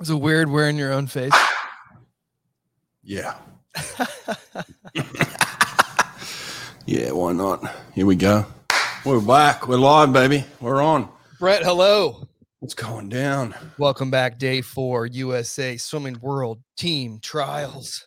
[0.00, 1.30] Was it weird wearing your own face?
[3.02, 3.34] Yeah.
[6.86, 7.62] yeah, why not?
[7.94, 8.46] Here we go.
[9.04, 9.68] We're back.
[9.68, 10.46] We're live, baby.
[10.58, 11.10] We're on.
[11.38, 12.26] Brett, hello.
[12.60, 13.54] What's going down?
[13.76, 18.06] Welcome back, day four, USA Swimming World Team Trials.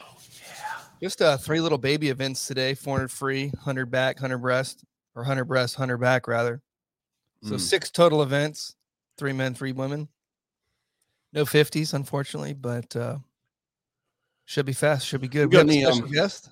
[0.00, 0.80] Oh, yeah.
[1.00, 4.84] Just uh, three little baby events today 400 free, 100 back, 100 breast,
[5.14, 6.62] or 100 breast, 100 back, rather.
[7.44, 7.60] So Mm.
[7.60, 8.74] six total events
[9.16, 10.08] three men, three women.
[11.32, 13.18] No 50s, unfortunately, but uh,
[14.46, 15.50] should be fast, should be good.
[15.50, 16.50] got any, special um, guest.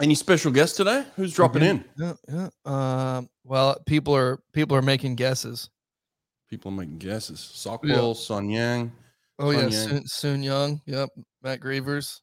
[0.00, 1.04] Any special guests today?
[1.16, 1.84] Who's dropping in?
[1.96, 2.48] Yeah, yeah.
[2.64, 5.70] Um, well, people are people are making guesses.
[6.48, 7.50] People making guesses.
[7.52, 7.72] Yeah.
[7.72, 8.92] Sockwell, Son Yang.
[9.38, 9.88] Oh yeah, Sun Yang.
[9.88, 10.80] Soon, Soon Young.
[10.86, 11.08] Yep,
[11.42, 12.22] Matt Grevers.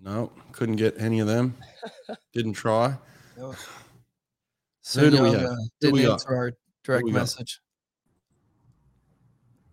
[0.00, 1.56] No, couldn't get any of them.
[2.32, 2.96] Didn't try.
[4.82, 5.50] Soon do we Young have?
[5.50, 6.12] uh, didn't we got?
[6.12, 6.52] answer our
[6.84, 7.18] direct we got?
[7.18, 7.60] message.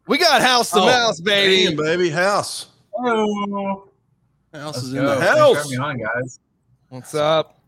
[0.07, 1.67] We got House to Oh, Mouse, baby.
[1.67, 2.09] Damn, baby.
[2.09, 2.67] House.
[2.95, 3.89] Hello.
[4.53, 4.99] House Let's is go.
[4.99, 5.55] in the Thanks for house.
[5.63, 6.39] having on, guys.
[6.89, 7.59] What's up?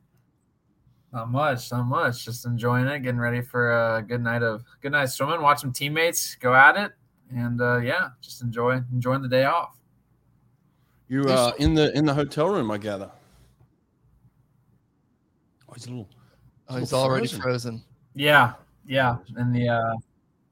[1.12, 2.24] Not much, not much.
[2.26, 5.42] Just enjoying it, getting ready for a good night of good night swimming.
[5.42, 6.92] Watch some teammates go at it,
[7.36, 9.76] and uh, yeah, just enjoy enjoying the day off.
[11.08, 13.10] You uh in the in the hotel room, I gather.
[15.68, 16.10] Oh, he's a little.
[16.70, 17.42] Oh, he's little already frozen.
[17.42, 17.84] frozen.
[18.14, 18.54] Yeah,
[18.86, 19.94] yeah, in the uh,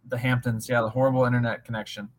[0.08, 0.70] the Hamptons.
[0.70, 2.10] Yeah, the horrible internet connection.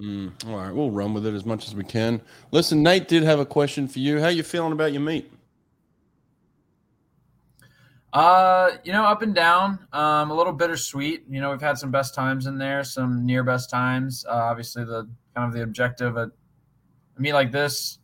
[0.00, 2.20] Mm, all right, we'll run with it as much as we can.
[2.50, 4.20] Listen, Nate did have a question for you.
[4.20, 5.32] How you feeling about your meet?
[8.12, 9.78] Uh, you know, up and down.
[9.92, 11.24] Um, a little bittersweet.
[11.28, 14.24] You know, we've had some best times in there, some near best times.
[14.28, 16.28] Uh, obviously, the kind of the objective at
[17.16, 17.98] a meet like this,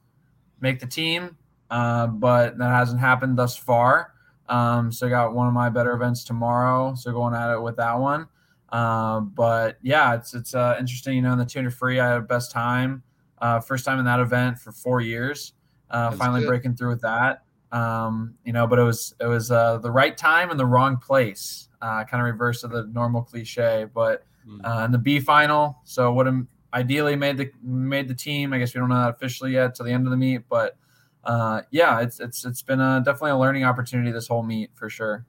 [0.61, 1.37] make the team.
[1.71, 4.13] Uh, but that hasn't happened thus far.
[4.49, 6.95] Um, so I got one of my better events tomorrow.
[6.95, 8.29] So going at it with that one.
[8.73, 11.15] Uh, but yeah, it's it's uh, interesting.
[11.15, 13.05] You know, in the 200 free, I had a best time.
[13.39, 15.53] Uh, first time in that event for four years.
[15.91, 16.49] Uh, finally good.
[16.49, 20.17] breaking through with that um, you know, but it was it was uh, the right
[20.17, 23.87] time and the wrong place, uh, kind of reverse of the normal cliche.
[23.93, 24.25] But
[24.65, 28.53] uh, in the B final, so have ideally made the made the team.
[28.53, 30.77] I guess we don't know that officially yet to the end of the meet, but
[31.25, 34.91] uh, yeah, it's it's it's been a, definitely a learning opportunity this whole meet for
[34.91, 35.25] sure.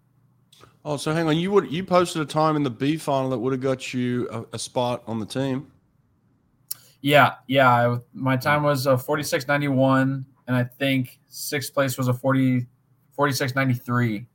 [0.85, 1.37] Oh, so hang on.
[1.37, 4.27] You would you posted a time in the B final that would have got you
[4.29, 5.71] a, a spot on the team.
[7.01, 7.69] Yeah, yeah.
[7.69, 12.65] I, my time was a 46.91, and I think sixth place was a 40
[13.17, 14.25] 46.93.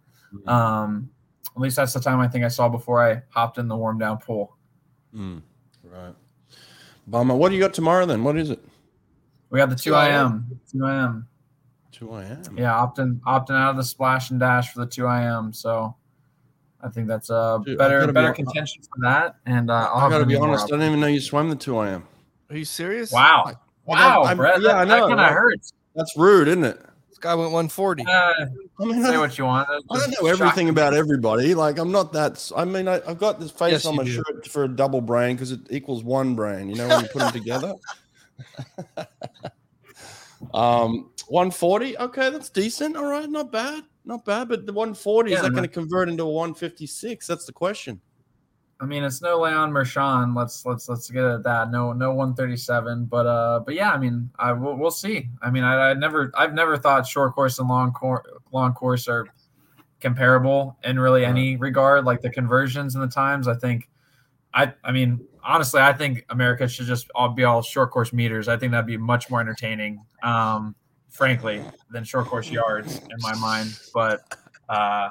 [0.47, 1.10] Um,
[1.56, 3.98] at least that's the time I think I saw before I hopped in the warm
[3.98, 4.56] down pool.
[5.14, 5.42] Mm,
[5.82, 6.14] right.
[7.06, 7.34] Bummer.
[7.34, 8.22] What do you got tomorrow then?
[8.22, 8.62] What is it?
[9.50, 10.60] We got the 2 2 IM.
[10.70, 11.26] 2 IM.
[11.91, 12.56] Two I am.
[12.56, 15.53] Yeah, opting opting out of the splash and dash for the 2 IM.
[15.53, 15.97] So
[16.80, 19.36] I think that's a Dude, I better gotta be better contention for that.
[19.46, 20.66] And uh, I'll I have got to be many more honest.
[20.66, 22.04] I didn't even know you swam the two I am.
[22.50, 23.12] Are you serious?
[23.12, 23.44] Wow.
[23.46, 24.60] I- Wow, I'm- Brett.
[24.60, 25.72] yeah, that, I know, That kind of hurts.
[25.94, 26.78] That's rude, isn't it?
[27.08, 28.04] This guy went 140.
[28.04, 29.66] Uh, I mean, say I, what you want.
[29.90, 31.54] I don't know everything about everybody.
[31.54, 32.52] Like I'm not that.
[32.54, 34.10] I mean, I, I've got this face Yes, on my do.
[34.10, 36.68] shirt for a double brain because it equals one brain.
[36.68, 37.74] You know when you put them together.
[40.54, 41.98] um, 140.
[41.98, 42.96] Okay, that's decent.
[42.96, 44.48] All right, not bad, not bad.
[44.48, 47.26] But the 140 is that going to convert into a 156?
[47.26, 48.00] That's the question.
[48.80, 50.34] I mean, it's no Leon Marchand.
[50.34, 51.70] Let's let's let's get at that.
[51.70, 53.06] No no 137.
[53.06, 55.28] But uh, but yeah, I mean, I we'll, we'll see.
[55.42, 59.08] I mean, I, I never I've never thought short course and long course long course
[59.08, 59.26] are
[60.00, 62.04] comparable in really any regard.
[62.04, 63.88] Like the conversions and the times, I think.
[64.54, 68.46] I I mean, honestly, I think America should just all be all short course meters.
[68.46, 70.76] I think that'd be much more entertaining, um,
[71.08, 73.78] frankly, than short course yards in my mind.
[73.92, 74.36] But
[74.69, 75.10] uh,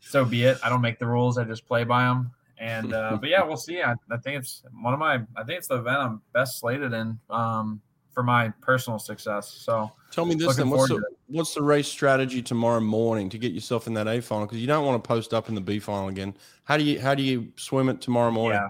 [0.00, 0.58] so be it.
[0.62, 1.38] I don't make the rules.
[1.38, 2.30] I just play by them.
[2.58, 3.82] And uh, but yeah, we'll see.
[3.82, 5.16] I, I think it's one of my.
[5.36, 7.80] I think it's the event I'm best slated in um,
[8.12, 9.50] for my personal success.
[9.50, 10.70] So Tell me this then.
[10.70, 14.46] What's the, what's the race strategy tomorrow morning to get yourself in that A final?
[14.46, 16.34] Because you don't want to post up in the B final again.
[16.64, 18.58] How do you how do you swim it tomorrow morning?
[18.58, 18.68] yeah,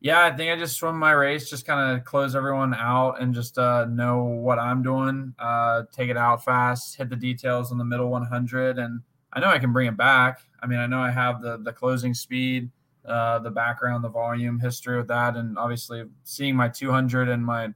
[0.00, 0.24] yeah.
[0.24, 3.58] I think I just swim my race, just kind of close everyone out, and just
[3.58, 5.34] uh, know what I'm doing.
[5.38, 9.00] Uh, take it out fast, hit the details in the middle 100, and
[9.32, 10.40] I know I can bring it back.
[10.62, 12.70] I mean, I know I have the the closing speed,
[13.04, 17.72] uh, the background, the volume, history of that, and obviously seeing my 200 and my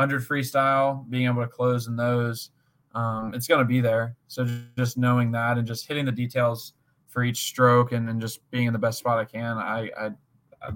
[0.00, 2.50] 100 freestyle, being able to close in those,
[2.94, 4.16] um, it's going to be there.
[4.28, 6.72] So just, knowing that and just hitting the details
[7.08, 10.10] for each stroke and, and just being in the best spot I can, I, I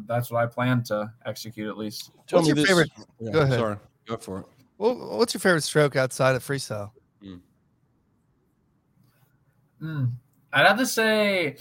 [0.06, 2.10] that's what I plan to execute at least.
[2.26, 2.66] Tell What's me your this.
[2.68, 2.90] favorite-
[3.20, 3.58] Yeah, Go ahead.
[3.58, 3.76] Sorry,
[4.06, 4.46] go for it.
[4.78, 6.90] Well, what's your favorite stroke outside of freestyle?
[9.82, 10.12] Mm.
[10.52, 11.56] I'd have to say,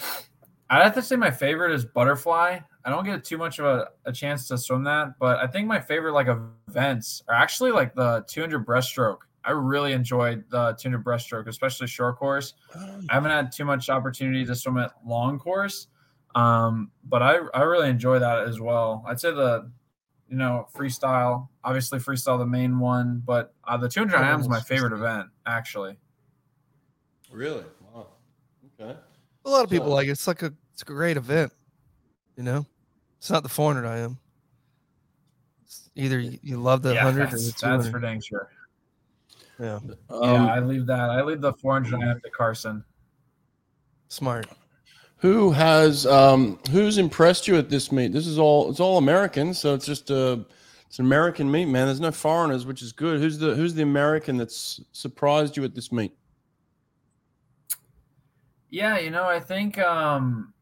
[0.70, 2.60] I'd have to say my favorite is butterfly.
[2.86, 5.68] I don't get too much of a, a chance to swim that, but I think
[5.68, 6.28] my favorite like
[6.68, 9.20] events are actually like the 200 breaststroke.
[9.46, 12.54] I really enjoyed the 200 breaststroke, especially short course.
[13.10, 15.88] I haven't had too much opportunity to swim at long course,
[16.36, 19.04] um, but I I really enjoy that as well.
[19.08, 19.72] I'd say the
[20.30, 24.60] you know freestyle, obviously freestyle the main one, but uh, the 200 IM is my
[24.62, 25.98] favorite event actually.
[27.32, 27.64] Really?
[27.94, 28.08] Wow.
[28.80, 28.98] Okay.
[29.46, 30.12] A lot of people So- like it.
[30.12, 31.52] It's like a it's a great event.
[32.38, 32.66] You know,
[33.20, 34.18] it's not the 400 I am.
[35.66, 37.78] It's either you, you love the yeah, 100 or the that's, 200.
[37.84, 38.50] that's for dang sure.
[39.60, 41.10] yeah, Um, yeah, I leave that.
[41.12, 42.84] I leave the 400 IM to Carson.
[44.08, 44.48] smart.
[45.24, 48.12] Who has um who's impressed you at this meet?
[48.12, 50.46] This is all it's all American, so it's just a
[50.86, 51.86] it's an American meet, man.
[51.86, 53.22] There's no foreigners, which is good.
[53.22, 56.12] Who's the who's the American that's surprised you at this meet?
[58.70, 60.54] Yeah, you know, I think um,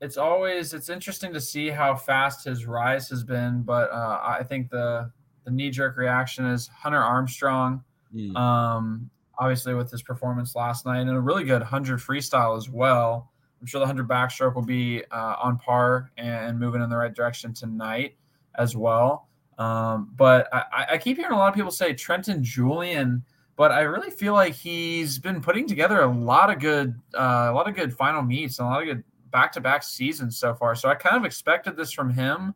[0.00, 4.42] it's always it's interesting to see how fast his rise has been, but uh, I
[4.42, 5.08] think the
[5.44, 7.84] the knee jerk reaction is Hunter Armstrong.
[8.12, 8.36] Hmm.
[8.36, 13.29] Um, obviously, with his performance last night and a really good hundred freestyle as well.
[13.60, 17.14] I'm sure the hundred backstroke will be uh, on par and moving in the right
[17.14, 18.16] direction tonight
[18.56, 19.28] as well.
[19.58, 23.22] Um, but I, I keep hearing a lot of people say Trenton Julian
[23.56, 27.52] but I really feel like he's been putting together a lot of good, uh, a
[27.52, 30.74] lot of good final meets and a lot of good back-to-back seasons so far.
[30.74, 32.54] So I kind of expected this from him,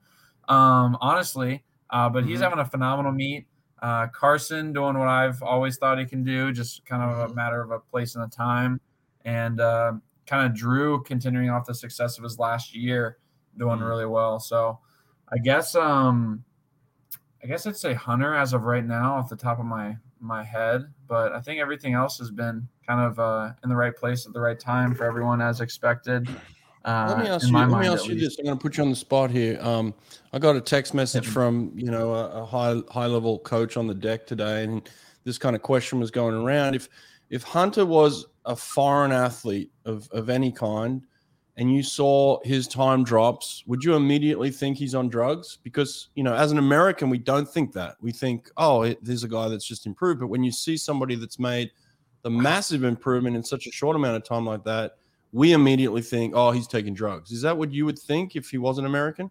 [0.49, 1.63] um, honestly.
[1.91, 2.45] Uh, but he's Mhm.
[2.45, 3.47] having a phenomenal meet.
[3.83, 7.35] Uh, Carson doing what I've always thought he can do, just kind of a Mhm.
[7.35, 8.81] matter of a place and a time.
[9.27, 9.93] And uh,
[10.27, 13.19] kind of Drew continuing off the success of his last year,
[13.59, 13.89] doing Mhm.
[13.89, 14.39] really well.
[14.41, 14.79] So
[15.33, 16.45] I guess um,
[17.43, 20.43] I guess I'd say Hunter as of right now, off the top of my my
[20.43, 20.85] head.
[21.07, 24.33] But I think everything else has been kind of uh, in the right place at
[24.33, 26.29] the right time for everyone as expected.
[26.85, 27.57] Uh, Let me ask you.
[27.57, 28.39] Let me ask you this.
[28.39, 29.59] I'm going to put you on the spot here.
[29.61, 29.95] Um,
[30.33, 33.87] I got a text message from you know a, a high high level coach on
[33.87, 34.89] the deck today, and
[35.25, 36.75] this kind of question was going around.
[36.75, 36.89] If
[37.31, 41.03] if Hunter was a foreign athlete of of any kind,
[41.57, 45.59] and you saw his time drops, would you immediately think he's on drugs?
[45.63, 47.97] Because you know, as an American, we don't think that.
[48.01, 50.21] We think, oh, there's a guy that's just improved.
[50.21, 51.71] But when you see somebody that's made
[52.23, 54.97] the massive improvement in such a short amount of time like that,
[55.33, 57.31] we immediately think, oh, he's taking drugs.
[57.31, 59.31] Is that what you would think if he wasn't American?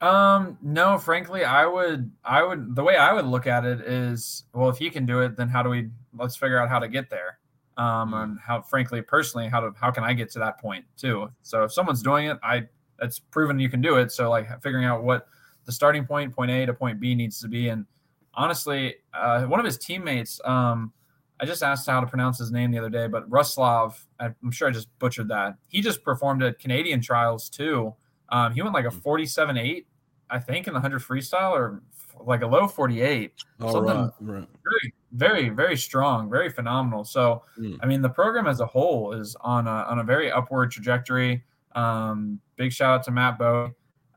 [0.00, 4.44] Um, no, frankly, I would, I would, the way I would look at it is,
[4.54, 6.88] well, if he can do it, then how do we, let's figure out how to
[6.88, 7.38] get there.
[7.76, 8.22] Um, Mm.
[8.22, 11.30] and how, frankly, personally, how to, how can I get to that point too?
[11.42, 12.66] So if someone's doing it, I,
[13.00, 14.10] it's proven you can do it.
[14.12, 15.26] So like figuring out what
[15.64, 17.68] the starting point, point A to point B needs to be.
[17.68, 17.86] And
[18.34, 20.92] honestly, uh, one of his teammates, um,
[21.40, 24.68] I just asked how to pronounce his name the other day, but Ruslav, I'm sure
[24.68, 25.54] I just butchered that.
[25.68, 27.94] He just performed at Canadian trials too.
[28.28, 29.86] Um, he went like a 47 8,
[30.30, 31.82] I think, in the 100 freestyle or
[32.24, 33.32] like a low 48.
[33.60, 34.48] All Something- right, right.
[34.64, 37.04] Very, very, very strong, very phenomenal.
[37.04, 37.78] So, Mm.
[37.82, 41.44] I mean, the program as a whole is on a, on a very upward trajectory.
[41.74, 43.72] Um, big shout out to Matt Bowe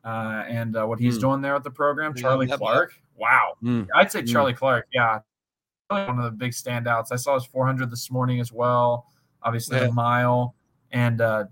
[0.06, 1.21] uh, and uh, what he's Mm.
[1.21, 2.13] doing there with the program.
[2.15, 2.57] Yeah, Charlie Bowe.
[2.57, 2.94] Clark.
[3.15, 3.54] Wow.
[3.63, 3.88] Mm.
[3.95, 4.31] I'd say Mm.
[4.31, 4.88] Charlie Clark.
[4.92, 5.19] Yeah.
[5.89, 7.12] One of the big standouts.
[7.12, 9.07] I saw his 400 this morning as well.
[9.44, 9.88] Obviously, Yeah.
[9.88, 10.56] the mile.
[10.92, 11.45] And uh,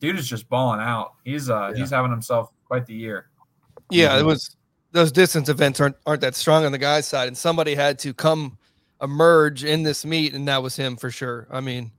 [0.00, 1.14] dude is just balling out.
[1.24, 1.80] He's uh, Yeah.
[1.80, 3.28] he's having himself quite the year.
[3.90, 4.26] Yeah, it Mhm.
[4.26, 4.56] was
[4.92, 8.14] those distance events aren't aren't that strong on the guy's side, and somebody had to
[8.14, 8.58] come
[9.02, 11.46] emerge in this meet, and that was him for sure.
[11.50, 11.90] I mean,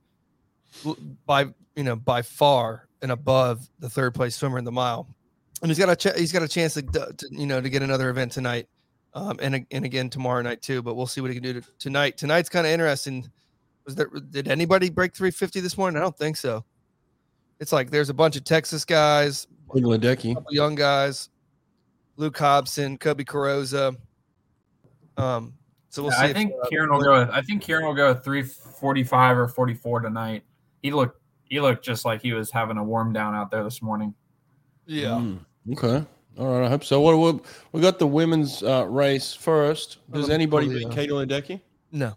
[1.26, 5.06] by you know by far and above the third place swimmer in the mile,
[5.62, 7.82] and he's got a ch- he's got a chance to, to you know to get
[7.82, 8.66] another event tonight,
[9.14, 10.82] um, and and again tomorrow night too.
[10.82, 12.16] But we'll see what he can do to, tonight.
[12.16, 13.30] Tonight's kind of interesting.
[13.84, 15.98] Was there did anybody break 350 this morning?
[15.98, 16.64] I don't think so.
[17.60, 20.34] It's like there's a bunch of Texas guys, Ledecky.
[20.50, 21.28] young guys,
[22.16, 23.96] Luke Hobson, Coby Carrozza.
[25.16, 25.54] Um,
[25.88, 26.24] so we'll Yeah, see.
[26.24, 27.28] I if, think uh, Kieran will go.
[27.32, 30.42] I think Kieran will go 345 or 44 tonight.
[30.82, 33.80] He looked he looked just like he was having a warm down out there this
[33.80, 34.14] morning.
[34.86, 35.38] Yeah, Mm.
[35.72, 36.04] Okay.
[36.38, 36.66] All right.
[36.66, 37.00] I hope so.
[37.00, 39.98] What, what we got the women's uh, race first.
[40.12, 40.90] Does anybody beat.
[40.90, 41.60] Katie Ledecky?
[41.92, 42.14] no,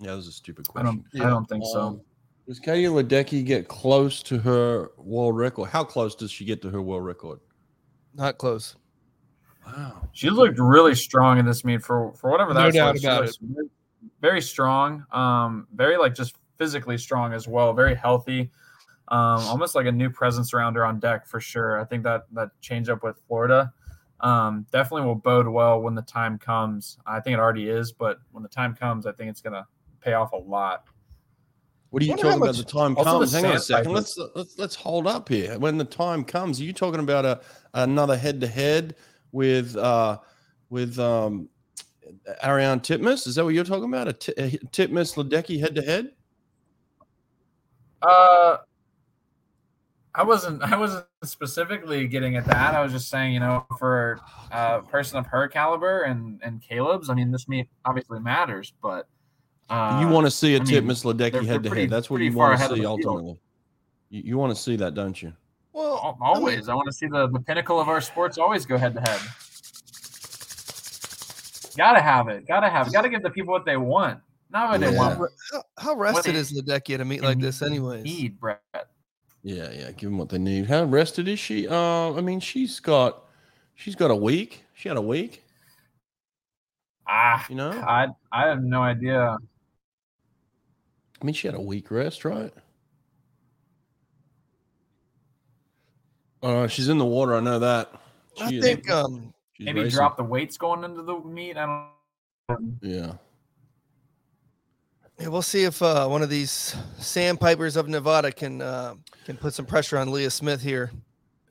[0.00, 1.04] Yeah, that was a stupid I question.
[1.12, 1.80] don't I don't think so.
[1.80, 2.00] Um,
[2.46, 5.68] does Katie Ledecky get close to her world record?
[5.70, 7.40] How close does she get to her world record?
[8.14, 8.76] not close.
[9.66, 10.08] Wow.
[10.12, 13.04] She looked really strong in this meet for for whatever No that's doubt worth.
[13.04, 13.68] About looks very-
[14.20, 17.74] Very strong, um, very like just physically strong as well.
[17.74, 18.50] Very healthy,
[19.08, 21.80] um, almost like a new presence around her on deck for sure.
[21.80, 23.72] I think that that change up with Florida
[24.20, 26.96] um, definitely will bode well when the time comes.
[27.06, 29.66] I think it already is, but when the time comes, I think it's gonna
[30.00, 30.84] pay off a lot.
[31.90, 32.46] What are you talking about?
[32.46, 33.32] much- The time Also the comes.
[33.34, 33.92] Hang on a second.
[33.92, 35.58] Let's let's let's hold up here.
[35.58, 37.40] When the time comes, are you talking about a
[37.74, 38.96] another head to head
[39.32, 40.18] with uh
[40.70, 41.48] with um
[42.44, 43.26] Ariarne Titmus?
[43.26, 44.08] Is that what you're talking about?
[44.08, 46.12] A, Ti- a Titmus Ledecky head to head?
[48.02, 48.58] Uh,
[50.14, 50.62] I wasn't.
[50.62, 52.74] I wasn't specifically getting at that.
[52.74, 57.10] I was just saying, you know, for a person of her caliber and and Caleb's,
[57.10, 59.08] I mean, this meet obviously matters, but
[59.68, 61.90] uh, you want to see a I Titmus Ledecky head to head.
[61.90, 63.38] That's what you want to see ultimately.
[64.10, 65.32] You, you want to see that, don't you?
[65.76, 66.70] Well, always.
[66.70, 69.20] I want to see the the pinnacle of our sports always go head to head.
[71.76, 72.48] Gotta have it.
[72.48, 72.86] Gotta have.
[72.86, 72.94] it.
[72.94, 75.18] Gotta give the people what they want, not what they want.
[75.18, 78.02] how, how- how rested is Ledecky at a meet like this, anyways?
[78.04, 78.62] Need Brett.
[79.42, 79.90] Yeah, yeah.
[79.92, 80.64] Give them what they need.
[80.66, 81.68] How rested is she?
[81.68, 83.24] Uh, I mean, she's got
[83.74, 84.64] she's got a week.
[84.72, 85.42] She had a week.
[87.06, 89.36] Ah, You know, I I have no idea.
[91.20, 92.52] I mean, she had a week rest, right?
[96.46, 97.34] Uh, she's in the water.
[97.34, 97.90] I know that.
[98.40, 99.96] I is- think um, Maybe racing.
[99.96, 101.56] drop the weights going into the meet.
[101.56, 101.88] I
[102.48, 102.78] don't.
[102.80, 103.14] Yeah.
[105.18, 109.54] yeah, we'll see if uh, one of these sandpipers of Nevada can uh, can put
[109.54, 110.92] some pressure on Leah Smith here.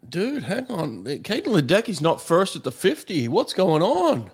[0.07, 1.03] Dude, hang on.
[1.03, 3.27] Caitlin Ledecky's not first at the 50.
[3.27, 4.29] What's going on?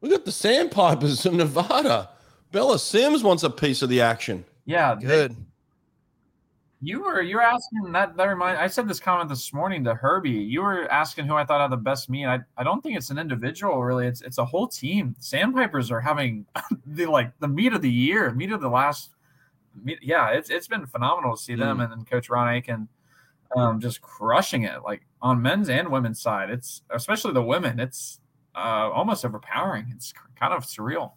[0.00, 2.08] We got the Sandpipers of Nevada.
[2.50, 4.44] Bella Sims wants a piece of the action.
[4.64, 5.36] Yeah, they- Good.
[6.82, 9.94] You were you were asking that that remind I said this comment this morning to
[9.94, 10.30] Herbie.
[10.30, 12.24] You were asking who I thought had the best meet.
[12.24, 14.06] I, I don't think it's an individual really.
[14.06, 15.14] It's it's a whole team.
[15.18, 16.46] Sandpipers are having
[16.86, 19.10] the like the meet of the year, meet of the last
[19.82, 22.88] meet, yeah, it's it's been phenomenal to see them and then Coach Ron Aitken
[23.56, 26.48] um just crushing it like on men's and women's side.
[26.48, 28.20] It's especially the women, it's
[28.54, 29.88] uh almost overpowering.
[29.94, 31.12] It's kind of surreal.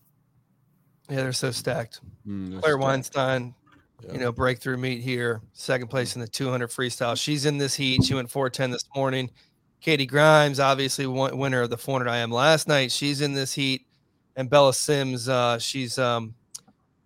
[1.09, 2.01] Yeah, they're so stacked.
[2.27, 3.55] Mm, Claire that's- Weinstein,
[4.05, 4.13] Yeah.
[4.13, 7.17] you know, breakthrough meet here, second place in the 200 freestyle.
[7.17, 8.03] She's in this heat.
[8.03, 9.29] She went 410 this morning.
[9.81, 12.91] Katie Grimes, obviously won- winner of the 400 IM last night.
[12.91, 13.85] She's in this heat.
[14.35, 16.33] And Bella Sims, uh, she's um,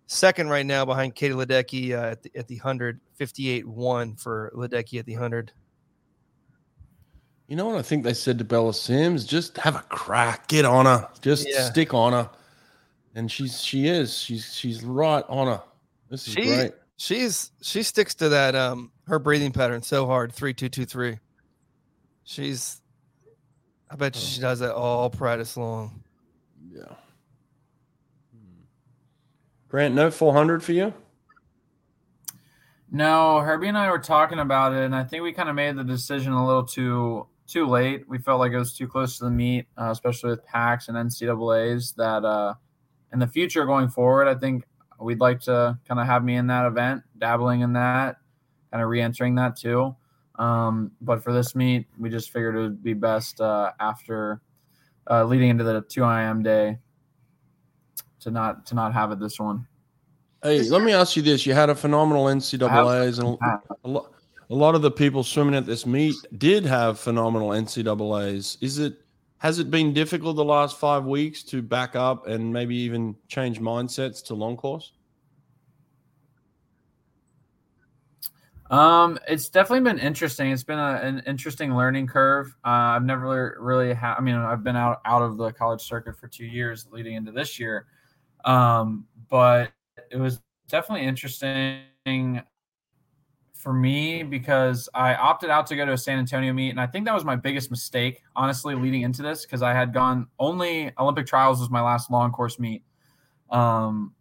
[0.06, 4.98] second right now behind Katie Ledecky uh, at, the, at the 100, 58-1 for Ledecky
[4.98, 5.52] at the 100.
[7.48, 9.24] You know what I think they said to Bella Sims?
[9.24, 11.62] Just have a crack, get on her, just Yeah.
[11.70, 12.30] stick on her.
[13.14, 15.62] And she's she is she's she's right on her.
[16.10, 16.72] This is She- great.
[16.98, 21.18] She's she sticks to that um her breathing pattern so hard, three two two three.
[22.24, 22.82] She's
[23.88, 26.02] I bet you she does that all practice long.
[26.70, 26.94] Yeah.
[29.68, 30.92] Grant, no 400 for you?
[32.90, 35.76] No, Herbie and I were talking about it, and I think we kind of made
[35.76, 38.08] the decision a little too too late.
[38.08, 40.96] We felt like it was too close to the meet, uh, especially with PAX and
[40.96, 41.92] NCAA's.
[41.92, 42.54] That uh,
[43.12, 44.64] in the future going forward, I think
[45.00, 48.16] we'd like to kind of have me in that event, dabbling in that,
[48.70, 49.94] kind of re-entering that too.
[50.38, 54.40] Um, but for this meet, we just figured it would be best uh, after
[55.10, 56.78] uh, leading into the two IM day
[58.20, 59.66] to not to not have it this one.
[60.42, 61.44] Hey, let me ask you this.
[61.44, 63.36] You had a phenomenal NCAAs, and
[63.84, 64.12] a lot,
[64.50, 68.58] a lot of the people swimming at this meet did have phenomenal NCAAs.
[68.60, 68.98] Is it
[69.38, 73.60] has it been difficult the last five weeks to back up and maybe even change
[73.60, 74.92] mindsets to long course?
[78.70, 80.50] Um, it's definitely been interesting.
[80.50, 82.54] It's been a, an interesting learning curve.
[82.64, 84.16] Uh, I've never really had.
[84.16, 87.32] I mean, I've been out out of the college circuit for two years, leading into
[87.32, 87.86] this year.
[88.44, 89.72] Um, but
[90.10, 92.42] it was definitely interesting
[93.58, 96.86] for me because I opted out to go to a San Antonio meet, and I
[96.86, 100.92] think that was my biggest mistake, honestly, leading into this because I had gone only
[100.96, 102.84] Olympic trials was my last long course meet.
[103.50, 104.14] Um,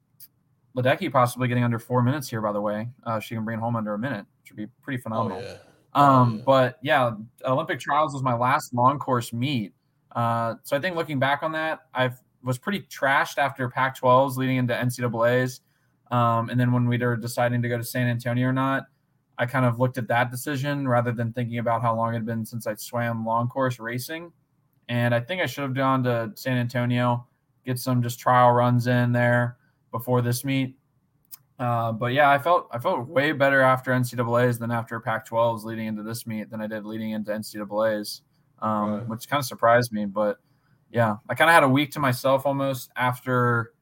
[0.75, 2.89] Ledecky possibly getting under four minutes here, by the way.
[3.03, 5.41] Uh, she can bring home under a minute, which would be pretty phenomenal.
[5.41, 5.57] yeah.
[5.93, 6.43] Um, yeah.
[6.43, 7.11] but yeah,
[7.45, 9.73] Olympic trials was my last long course meet.
[10.15, 12.09] Uh, so I think looking back on that, I
[12.43, 15.61] was pretty trashed after Pac-12s leading into NCAA's.
[16.09, 18.85] Um, and then when we were deciding to go to San Antonio or not,
[19.37, 22.25] I kind of looked at that decision rather than thinking about how long it had
[22.25, 24.31] been since I swam long course racing.
[24.89, 27.27] And I think I should have gone to San Antonio,
[27.65, 29.57] get some just trial runs in there
[29.91, 30.75] before this meet.
[31.59, 35.87] Uh, but yeah, I felt I felt way better after NCAA's than after Pac-12s leading
[35.87, 38.21] into this meet than I did leading into NCAA's,
[38.61, 39.07] um, Right.
[39.07, 40.05] which kind of surprised me.
[40.05, 40.37] But
[40.91, 43.73] yeah, I kind of had a week to myself almost after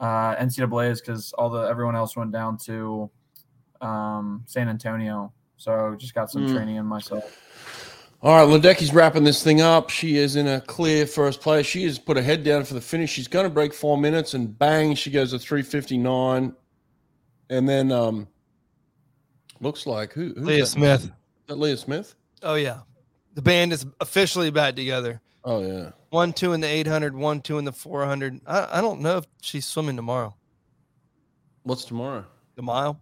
[0.00, 3.10] uh, NCAA's because all the everyone else went down to
[3.80, 6.52] um, San Antonio, so just got some Mm.
[6.54, 7.24] training in myself.
[8.22, 9.88] All right, Ledecky's wrapping this thing up.
[9.88, 11.64] She is in a clear first place.
[11.64, 13.10] She has put her head down for the finish.
[13.10, 16.54] She's going to break four minutes, and bang, she goes to 359.
[17.48, 18.28] And then um,
[19.60, 20.34] looks like who?
[20.36, 20.66] Who's Leah that?
[20.66, 21.04] Smith.
[21.04, 21.10] Is
[21.46, 22.14] that Leah Smith?
[22.42, 22.80] Oh yeah,
[23.34, 25.20] the band is officially back together.
[25.44, 25.90] Oh yeah.
[26.10, 28.40] One two in the 800, one two in the 400.
[28.46, 30.34] I, I don't know if she's swimming tomorrow.
[31.62, 32.24] What's tomorrow?
[32.56, 33.00] The mile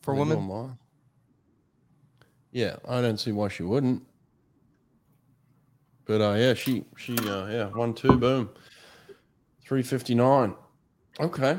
[0.00, 0.76] for women.
[2.52, 4.02] Yeah, I don't see why she wouldn't.
[6.04, 8.50] But uh, yeah, she she uh, yeah one two boom,
[9.62, 10.54] three fifty nine.
[11.20, 11.56] Okay.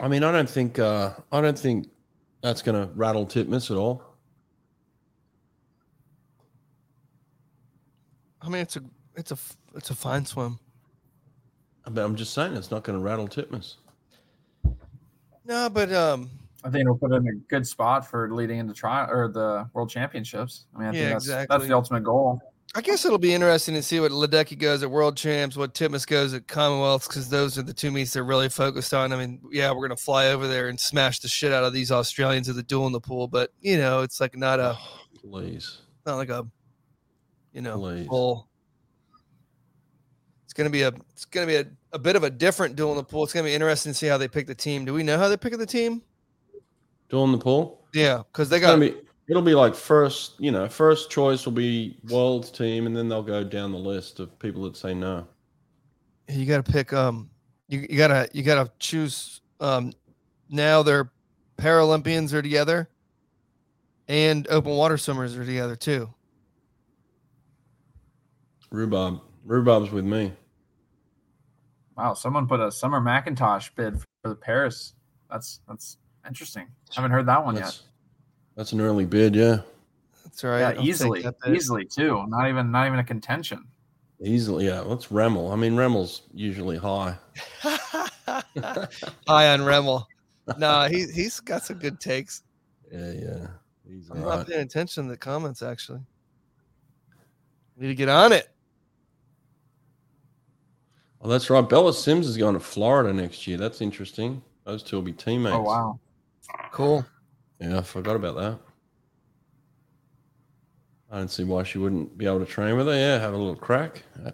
[0.00, 1.88] I mean, I don't think uh, I don't think
[2.42, 4.02] that's going to rattle Titmus at all.
[8.42, 8.82] I mean, it's a
[9.16, 9.38] it's a
[9.74, 10.58] it's a fine swim.
[11.90, 13.76] But I'm just saying it's not going to rattle Titmus.
[15.46, 16.30] No, but um,
[16.64, 19.68] I think it'll put it in a good spot for leading into trial or the
[19.74, 20.66] world championships.
[20.74, 21.56] I mean, I Yeah, think that's, exactly.
[21.56, 22.40] that's the ultimate goal.
[22.74, 26.06] I guess it'll be interesting to see what Ledecky goes at World Champs, what Titmus
[26.06, 29.10] goes at Commonwealths, because those are the two meets they're really focused on.
[29.12, 31.90] I mean, yeah, we're gonna fly over there and smash the shit out of these
[31.90, 34.98] Australians at the duel in the pool, but you know, it's like not a Oh,
[35.22, 36.46] please, not like a
[37.54, 38.06] you know Please.
[38.06, 38.48] full.
[40.44, 42.96] It's gonna be a it's gonna be a, a bit of a different duel in
[42.98, 43.24] the pool.
[43.24, 44.84] It's gonna be interesting to see how they pick the team.
[44.84, 46.02] Do we know how they pick the team?
[47.08, 47.86] Doing the pool.
[47.94, 48.96] Yeah, because they got gonna be.
[49.28, 53.22] It'll be like first, you know, first choice will be world's team, and then they'll
[53.22, 55.26] go down the list of people that say no.
[56.28, 57.28] you got to pick um
[57.68, 59.92] you, you gotta you gotta choose um
[60.48, 61.10] now their
[61.58, 62.88] paralympians are together
[64.08, 66.08] and open water swimmers are together too
[68.70, 70.32] Rhubarb, rhubarb's with me.
[71.96, 74.94] Wow, someone put a Summer McIntosh bid for the Paris.
[75.30, 75.96] That's that's
[76.26, 76.66] interesting.
[76.92, 77.64] I haven't heard that one yet.
[77.64, 77.82] That's,
[78.56, 79.60] that's an early bid, yeah.
[80.24, 82.24] that's all right Yeah, easily, easily too.
[82.28, 83.64] Not even not even a contention.
[84.20, 84.82] Easily, yeah.
[84.82, 85.52] What's Remmel?
[85.52, 87.16] I mean, Remmel's usually high.
[87.62, 90.04] high on Remmel.
[90.56, 92.42] no he, he's got some good takes
[92.90, 93.46] Yeah, yeah.
[93.86, 94.46] He's i'm not right.
[94.46, 96.00] paying attention to the comments actually
[97.76, 98.48] need to get on it
[101.20, 101.68] Oh, that's right.
[101.68, 103.56] Bella Sims is going to Florida next year.
[103.56, 104.40] That's interesting.
[104.64, 105.56] Those two will be teammates.
[105.56, 105.98] Oh wow.
[106.72, 107.04] Cool
[107.60, 108.58] Yeah, I forgot about that.
[111.10, 112.94] I don't see why she wouldn't be able to train with her.
[112.94, 114.02] Yeah, have a little crack.
[114.22, 114.32] Yeah,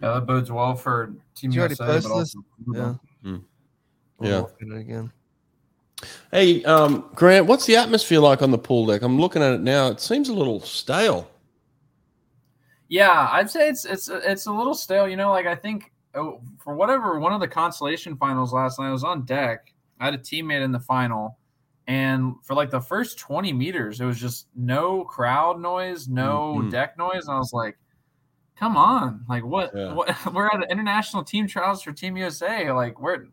[0.00, 1.86] that bodes well for Team Did USA.
[1.86, 2.36] post but this?
[2.36, 2.38] also,
[2.74, 2.94] yeah.
[4.18, 4.38] We'll Yeah.
[4.40, 5.10] look at it again
[6.30, 9.00] Hey, um, Grant, what's the atmosphere like on the pool deck?
[9.02, 9.88] I'm looking at it now.
[9.88, 11.30] It seems a little stale.
[12.88, 15.08] Yeah, I'd say it's it's it's a little stale.
[15.08, 18.88] You know, like I think oh, for whatever one of the consolation finals last night
[18.88, 19.72] I was on deck.
[20.00, 21.38] I had a teammate in the final,
[21.86, 26.70] and for like the first twenty meters, it was just no crowd noise, no Mhm.
[26.70, 27.78] deck noise, and I was like,
[28.56, 29.70] "Come on, like what?
[29.74, 29.92] Yeah.
[29.92, 30.08] What?
[30.34, 32.70] We're at international team trials for Team USA.
[32.72, 33.26] Like where?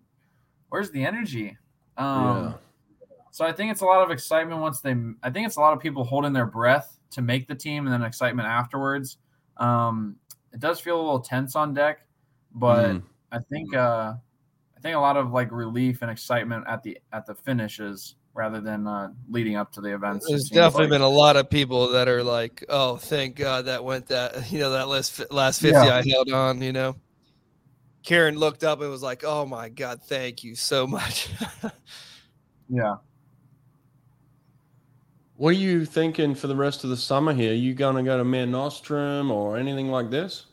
[0.70, 1.58] Where's the energy?"
[1.98, 2.54] Um, yeah.
[3.32, 4.96] so I think it's a lot of excitement once they.
[5.24, 7.94] I think it's a lot of people holding their breath to make the team, and
[7.94, 9.18] then excitement afterwards.
[9.58, 10.16] Um,
[10.54, 12.06] it does feel a little tense on deck,
[12.54, 13.04] but Mm.
[13.32, 14.14] I think uh,
[14.82, 18.60] I think a lot of like relief and excitement at the at the finishes rather
[18.60, 20.26] than uh, leading up to the events.
[20.28, 23.84] There's definitely like- been a lot of people that are like, "Oh, thank God that
[23.84, 25.98] went that you know that last last fifty Yeah.
[25.98, 26.96] I held on." You know,
[28.04, 31.30] Karen looked up and was like, "Oh my God, thank you so much."
[32.68, 32.96] yeah.
[35.36, 37.52] What are you thinking for the rest of the summer here?
[37.52, 40.46] Are you going to go to Mare Nostrum or anything like this?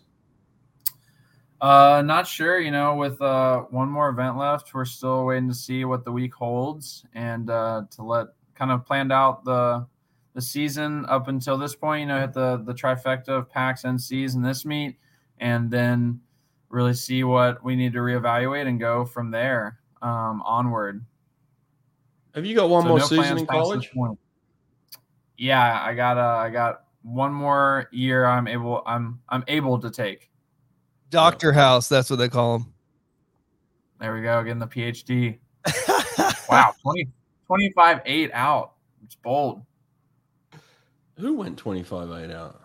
[1.61, 2.61] Uh, not sure.
[2.61, 6.13] You know, with uh one more event left, we're still waiting to see what the
[6.13, 9.87] week holds and uh, to let kind of planned out the
[10.35, 12.03] the season up until this point.
[12.03, 14.99] You know, hit the the trifecta of PAX NCs in this meet,
[15.39, 16.21] and then
[16.69, 21.05] really see what we need to reevaluate and go from there um, onward.
[22.35, 23.91] Have you got one So more no season in college?
[25.37, 28.27] Yeah, I got uh, I got one more year.
[28.27, 28.83] I'm able.
[28.87, 30.31] I'm I'm able to take.
[31.11, 32.67] Doctor House, that's what they call him.
[34.01, 35.39] There we go, getting the PhD.
[36.49, 37.07] Wow, 20,
[37.47, 38.73] 25 8 out.
[39.05, 39.61] It's bold.
[41.19, 42.63] Who went 25 8 out?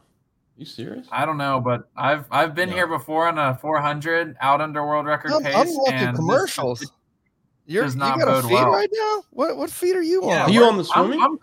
[0.56, 1.06] you serious?
[1.12, 2.76] I don't know, but I've I've been No.
[2.76, 5.54] here before on a 400 out under world record I'm, pace.
[5.56, 6.92] I'm looking and this- commercials.
[7.66, 8.70] You're, does you not got a feed well.
[8.72, 9.24] right now?
[9.32, 10.50] What what feed are you Yeah, on?
[10.50, 11.20] Are you on the swimming?
[11.20, 11.40] I'm, I'm,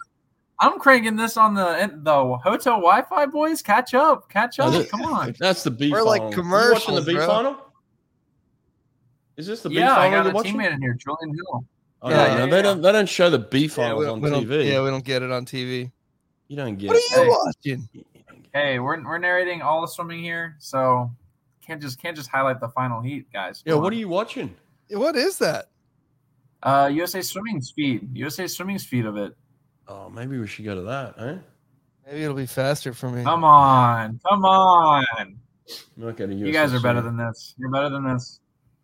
[0.78, 3.62] cranking this on the the hotel Wi-Fi, boys.
[3.62, 4.72] Catch up, catch up.
[4.72, 5.34] this- Come on.
[5.40, 6.34] That's the B We're like final.
[6.34, 7.26] You watching the commercials, B bro.
[7.26, 7.56] final?
[9.36, 10.56] Is this the B yeah, I final got you're a watching?
[10.56, 11.64] teammate in here, Julian Hill.
[12.02, 12.62] Oh, Yeah, no, yeah, no, they yeah.
[12.62, 12.82] don't.
[12.82, 14.66] They don't show the B yeah, finals we, on TV.
[14.70, 15.90] yeah, we don't get it on TV.
[16.48, 16.88] you don't get.
[16.88, 17.28] What are you Hey.
[17.28, 17.88] watching?
[17.92, 21.10] You don't get Hey, we're we're narrating all the swimming here, so
[21.64, 23.62] can't just can't just highlight the final heat, guys.
[23.64, 23.70] it.
[23.70, 24.54] Yeah, what are you watching?
[24.90, 25.66] What is that?
[26.62, 28.08] Uh, USA Swimming's feed.
[28.14, 29.34] USA Swimming's feed of it.
[29.90, 31.36] Oh, maybe we should go to that, eh?
[32.06, 33.24] Maybe it'll be faster for me.
[33.24, 35.36] Come on, come on.
[35.96, 37.56] Look at a You guys are better than this.
[37.58, 38.38] You're better than this.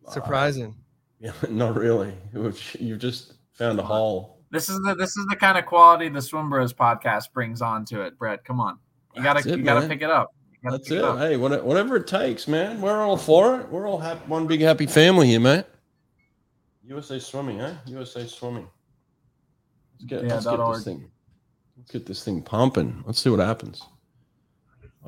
[0.09, 0.75] Surprising.
[1.21, 2.12] Yeah, not really.
[2.33, 4.40] You've just found a hole.
[4.51, 8.01] This is the this is the kind of quality the Swim Bros podcast brings onto
[8.01, 8.45] it, Brett.
[8.45, 8.77] Come on,
[9.14, 9.88] you gotta it, you gotta man.
[9.88, 10.35] pick it up.
[10.51, 11.05] You gotta That's pick it.
[11.05, 11.19] up.
[11.19, 12.81] Hey, whatever it takes, man.
[12.81, 13.69] We're all for it.
[13.69, 15.66] We're all happy, one big happy family here, mate.
[16.85, 17.75] USA Swimming, eh?
[17.87, 18.66] USA Swimming.
[19.99, 21.11] Let's get, Yeah, let's get this thing.
[21.77, 23.03] Let's get this thing pumping.
[23.07, 23.83] Let's see what happens.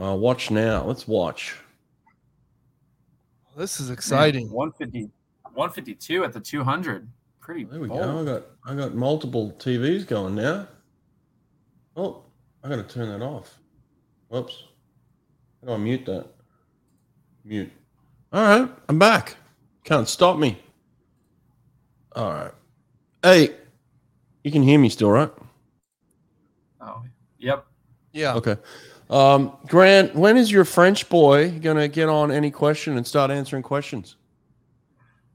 [0.00, 0.84] Uh, watch now.
[0.84, 1.56] Let's watch.
[3.56, 4.50] This is exciting.
[4.50, 5.10] 150,
[5.42, 7.08] 152 at the 200.
[7.40, 7.64] Pretty.
[7.64, 8.00] There we bold.
[8.00, 8.20] go.
[8.20, 10.68] I got I got multiple TVs going now.
[11.96, 12.22] Oh,
[12.62, 13.58] I got to turn that off.
[14.28, 14.64] Whoops.
[15.60, 16.26] How do I mute that?
[17.44, 17.72] Mute.
[18.32, 19.36] All right, I'm back.
[19.82, 20.60] Can't stop me.
[22.14, 22.52] All right.
[23.22, 23.54] Hey,
[24.44, 25.30] you can hear me still, right?
[26.80, 27.02] Oh,
[27.38, 27.66] yep.
[28.12, 28.34] Yeah.
[28.34, 28.56] Okay.
[29.10, 33.62] Um, Grant, when is your French boy gonna get on any question and start answering
[33.62, 34.16] questions?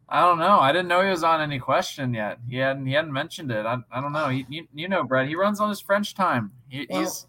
[0.10, 0.60] I don't know.
[0.60, 2.38] I didn't know he was on any question yet.
[2.48, 2.86] He hadn't.
[2.86, 3.66] He hadn't mentioned it.
[3.66, 4.30] I, I don't know.
[4.30, 5.28] He, you, you know, Brett.
[5.28, 6.52] He runs on his French time.
[6.70, 7.26] He, Well, he's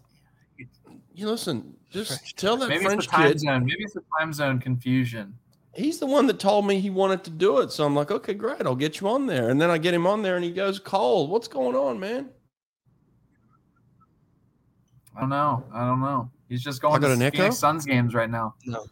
[1.15, 1.75] You listen.
[1.89, 2.35] Just French.
[2.35, 3.39] tell that maybe French it's the time kid.
[3.39, 3.65] zone.
[3.65, 5.33] Maybe it's the time zone confusion.
[5.75, 7.71] He's the one that told me he wanted to do it.
[7.71, 9.49] So I'm like, okay, great, I'll get you on there.
[9.49, 11.29] And then I get him on there and he goes cold.
[11.29, 12.29] What's going on, man?
[15.15, 15.63] I don't know.
[15.73, 16.29] I don't know.
[16.49, 17.37] He's just going I got to an echo?
[17.37, 18.55] Phoenix Suns games right now.
[18.65, 18.85] No.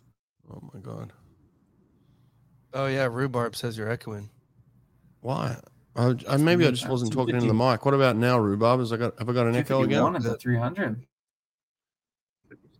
[0.51, 1.11] Oh my god.
[2.73, 4.29] Oh yeah, rhubarb says you're echoing.
[5.21, 5.57] Why?
[5.95, 7.85] I, I maybe I just wasn't talking into the mic.
[7.85, 8.79] What about now, Rhubarb?
[8.79, 9.99] Is I got have I got an echo again?
[9.99, 11.05] 251 at the 300.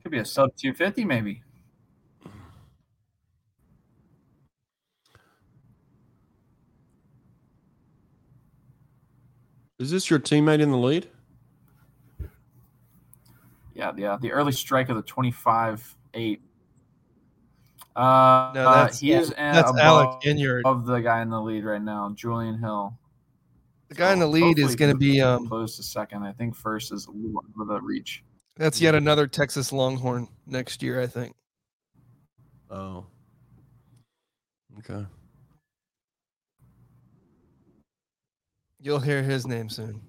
[0.01, 1.43] Could be a sub 250 maybe.
[9.83, 11.09] Is this your teammate in the lead?
[13.75, 14.17] Yeah, yeah.
[14.21, 16.41] The early strike of the 25 8.
[17.97, 20.61] Uh, No, that's he is uh, that's above, Alec Enyeart.
[20.61, 22.97] above the guy in the lead right now, Julian Hill.
[23.89, 25.47] The guy in the lead is going to be can um.
[25.49, 26.23] close to second.
[26.23, 28.23] I think first is a little over the reach.
[28.55, 31.01] That's yet another Texas Longhorn next year.
[31.01, 31.35] I think.
[32.71, 33.05] Oh.
[34.79, 35.05] Okay.
[38.83, 40.01] You'll hear his name soon.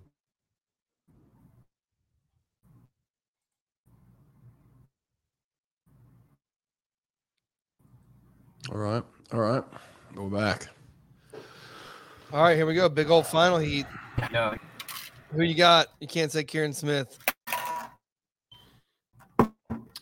[8.72, 9.04] All right.
[9.32, 9.62] All right.
[10.16, 10.66] We're back.
[12.32, 12.88] All right, here we go.
[12.88, 13.87] Big old final heat.
[14.32, 14.56] Yeah,
[15.30, 15.87] Who you got?
[16.00, 17.16] You can't say Kieran Smith.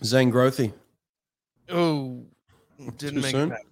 [0.02, 0.72] Zane Grothe.
[1.68, 2.24] Oh,
[2.78, 3.48] didn't Too make soon?
[3.48, 3.66] it back.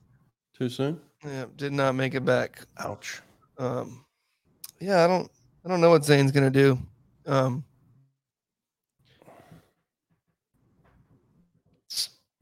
[0.58, 1.00] Too soon?
[1.24, 2.66] Yeah, did not make it back.
[2.78, 3.22] Ouch.
[3.56, 4.04] Um,
[4.80, 5.30] yeah, I don't,
[5.64, 6.78] I don't know what Zane's gonna do.
[7.26, 7.64] Um,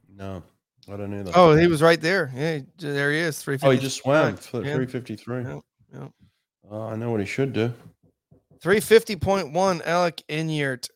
[0.08, 0.42] No,
[0.88, 1.30] I don't either.
[1.34, 2.30] oh, he was right there.
[2.34, 3.40] Yeah, he- there he is.
[3.40, 3.56] Three.
[3.62, 5.42] Oh, he just swam 353.
[5.42, 5.60] Yeah,
[5.94, 6.08] yeah.
[6.70, 7.72] Oh, I know what he should do.
[8.60, 9.80] Three fifty point one.
[9.82, 10.88] Alec Enyeart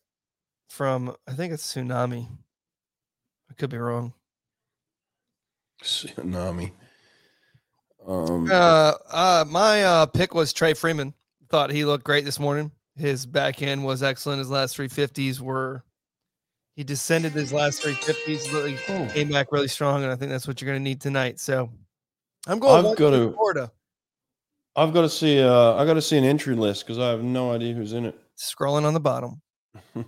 [0.69, 2.27] from I think it's Tsunami.
[3.51, 4.13] I could be wrong.
[5.85, 6.73] Tsunami.
[8.05, 11.15] Um, Uh, uh, my uh pick was Trey Freeman.
[11.53, 12.73] Thought he looked great this morning.
[12.97, 14.39] His backhand was excellent.
[14.39, 15.85] His last three fifties were.
[16.77, 18.51] He descended his last three fifties.
[18.51, 18.77] Really
[19.11, 21.39] came back really strong, and I think that's what you're going to need tonight.
[21.39, 21.69] So,
[22.47, 22.87] I'm going.
[22.87, 23.71] I've got to to- Florida.
[24.75, 25.43] I've got to see.
[25.43, 28.07] Uh, I got to see an entry list because I have no idea who's in
[28.07, 28.19] it.
[28.39, 29.41] Scrolling on the bottom.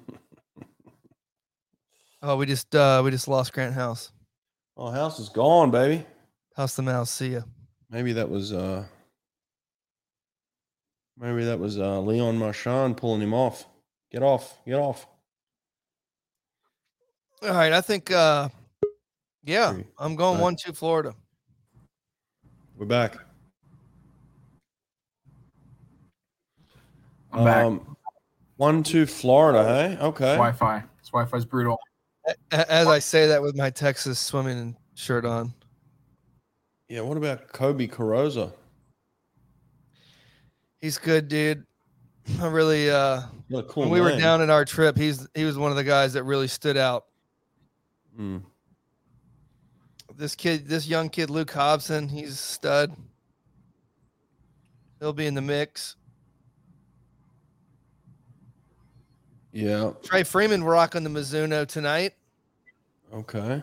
[2.27, 4.11] Oh, we just uh we just lost Grant House.
[4.79, 6.07] oh, house is gone, baby.
[6.57, 7.11] House the mouse.
[7.11, 7.43] See ya.
[7.91, 8.51] Maybe that was.
[8.51, 8.85] uh
[11.18, 13.66] Maybe that was uh Leon Marchand pulling him off.
[14.11, 14.59] Get off.
[14.66, 15.07] Get off.
[17.42, 18.11] All right, I think.
[18.11, 18.48] uh
[19.44, 20.42] Yeah, Three, I'm going five.
[20.42, 21.14] one two Florida.
[22.77, 23.16] We're back.
[27.33, 27.64] I'm back.
[27.64, 27.96] Um,
[28.57, 29.64] one, two, Florida.
[29.64, 30.35] Hey, okay.
[30.37, 30.83] Wi-Fi.
[31.00, 31.79] This Wi-Fi's brutal.
[32.53, 35.53] As I say that with my Texas swimming shirt on.
[36.88, 37.00] Yeah.
[37.00, 38.53] What about Coby Carrozza?
[40.85, 41.64] He's good, dude.
[42.38, 43.23] I really uh
[43.68, 46.12] cool when we were down in our trip, he's he was one of the guys
[46.12, 47.07] that really stood out.
[48.14, 48.40] Hmm.
[50.14, 52.94] This kid, this young kid, Luke Hobson, he's a stud.
[55.01, 55.97] He'll be in the mix.
[59.53, 59.92] Yeah.
[60.03, 62.12] Trey Freeman rocking the Mizuno tonight.
[63.11, 63.62] Okay.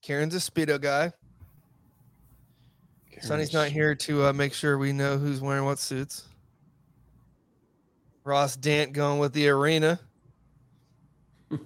[0.00, 1.12] Kieran's a speedo guy.
[3.20, 6.24] Sonny's not here to uh, make sure we know who's wearing what suits.
[8.24, 9.98] Ross Dant going with the arena.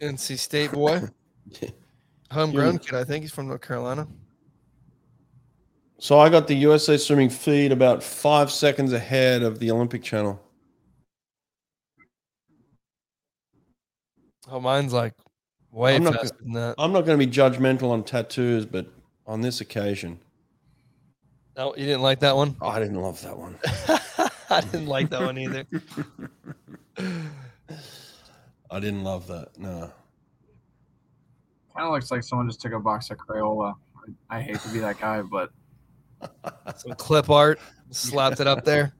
[0.00, 1.02] NC State boy.
[2.30, 2.78] Homegrown Yeah.
[2.78, 4.06] kid, I think he's from North Carolina.
[5.98, 10.40] So I got the USA Swimming feed about five seconds ahead of the Olympic Channel.
[14.50, 15.14] Oh, mine's like
[15.72, 16.76] way I'm not faster than that.
[16.78, 18.86] I'm not going to be judgmental on tattoos, but
[19.26, 20.20] on this occasion,
[21.58, 22.54] No, you didn't like that one?
[22.60, 23.58] Oh, I didn't love that one.
[24.48, 25.66] I didn't like that one either.
[28.70, 29.58] I didn't love that.
[29.58, 29.90] No.
[31.74, 33.74] Kind of looks like someone just took a box of Crayola.
[34.30, 35.50] I hate to be that guy, but
[36.76, 37.58] Some clip art,
[37.90, 38.94] slapped it up there.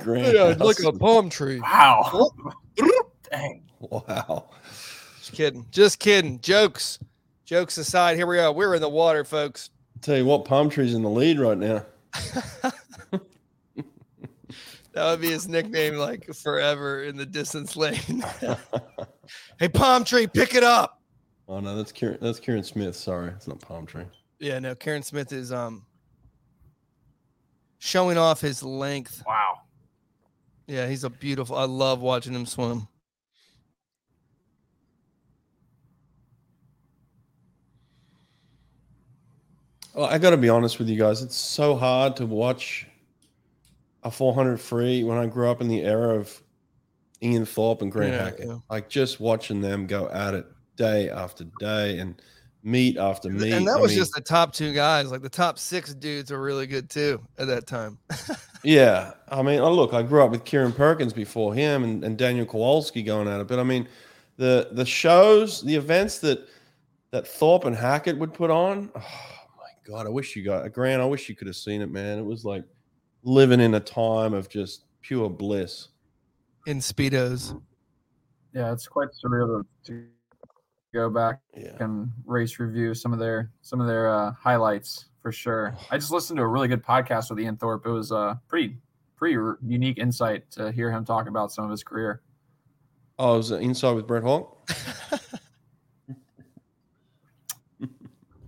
[0.00, 1.60] Grant Yeah, look at a palm tree.
[1.60, 2.30] wow.
[3.30, 3.62] Dang.
[3.80, 4.48] Wow.
[5.18, 5.66] Just kidding.
[5.70, 6.40] Just kidding.
[6.40, 6.98] Jokes.
[7.44, 8.50] Jokes aside, here we are.
[8.50, 9.68] We're in the water, folks.
[10.04, 11.86] Tell you what, palm tree's in the lead right now.
[14.92, 18.24] That would be his nickname, like forever in the distance lane.
[19.58, 21.02] hey, palm tree, pick it up.
[21.48, 22.18] Oh no, that's Kieran.
[22.20, 22.94] That's Kieran Smith.
[22.94, 24.04] Sorry, it's not palm tree.
[24.38, 25.84] Yeah, no, Kieran Smith is um
[27.78, 29.24] showing off his length.
[29.26, 29.62] Wow.
[30.68, 31.56] Yeah, he's a beautiful.
[31.56, 32.86] I love watching him swim.
[39.94, 41.22] Well, I got to be honest with you guys.
[41.22, 42.86] It's so hard to watch
[44.02, 46.42] a 400 free when I grew up in the era of
[47.22, 48.46] Ian Thorpe and Grant Yeah, Hackett.
[48.48, 48.58] yeah.
[48.68, 52.20] Like just watching them go at it day after day and
[52.64, 53.52] meet after meet.
[53.52, 55.10] and that I was mean, just the top two guys.
[55.12, 57.98] Like the top six dudes are really good too at that time.
[58.66, 62.16] Yeah, I mean, oh, look, I grew up with Kieran Perkins before him and, and
[62.16, 63.86] Daniel Kowalski going at it, but I mean,
[64.38, 66.48] the the shows, the events that
[67.10, 68.90] that Thorpe and Hackett would put on.
[68.96, 69.02] Oh
[69.84, 71.02] god, I wish you got a Grant.
[71.02, 72.18] I wish you could have seen it, man.
[72.18, 72.64] It was like
[73.22, 75.88] living in a time of just pure bliss.
[76.66, 77.60] in speedos.
[78.54, 80.06] Yeah, it's quite surreal to, to
[80.92, 85.32] go back Yeah, and race review some of their some of their uh, highlights for
[85.32, 85.74] sure.
[85.90, 87.84] I just listened to a really good podcast with Ian Thorpe.
[87.86, 88.76] It was uh, pretty
[89.16, 92.22] pretty r- unique insight to hear him talk about some of his career.
[93.18, 94.68] oh, it was inside with Brett Hawke.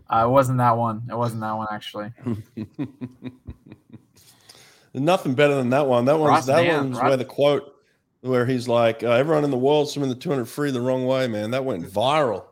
[0.08, 1.02] Uh, it wasn't that one.
[1.10, 2.12] It wasn't that one actually.
[4.94, 6.04] Nothing better than that one.
[6.06, 7.72] That one's Ross that Dan, one's Ross- where the quote
[8.22, 11.28] where he's like, uh, "Everyone in the world swimming the 200 free the wrong way,
[11.28, 12.44] man." That went viral.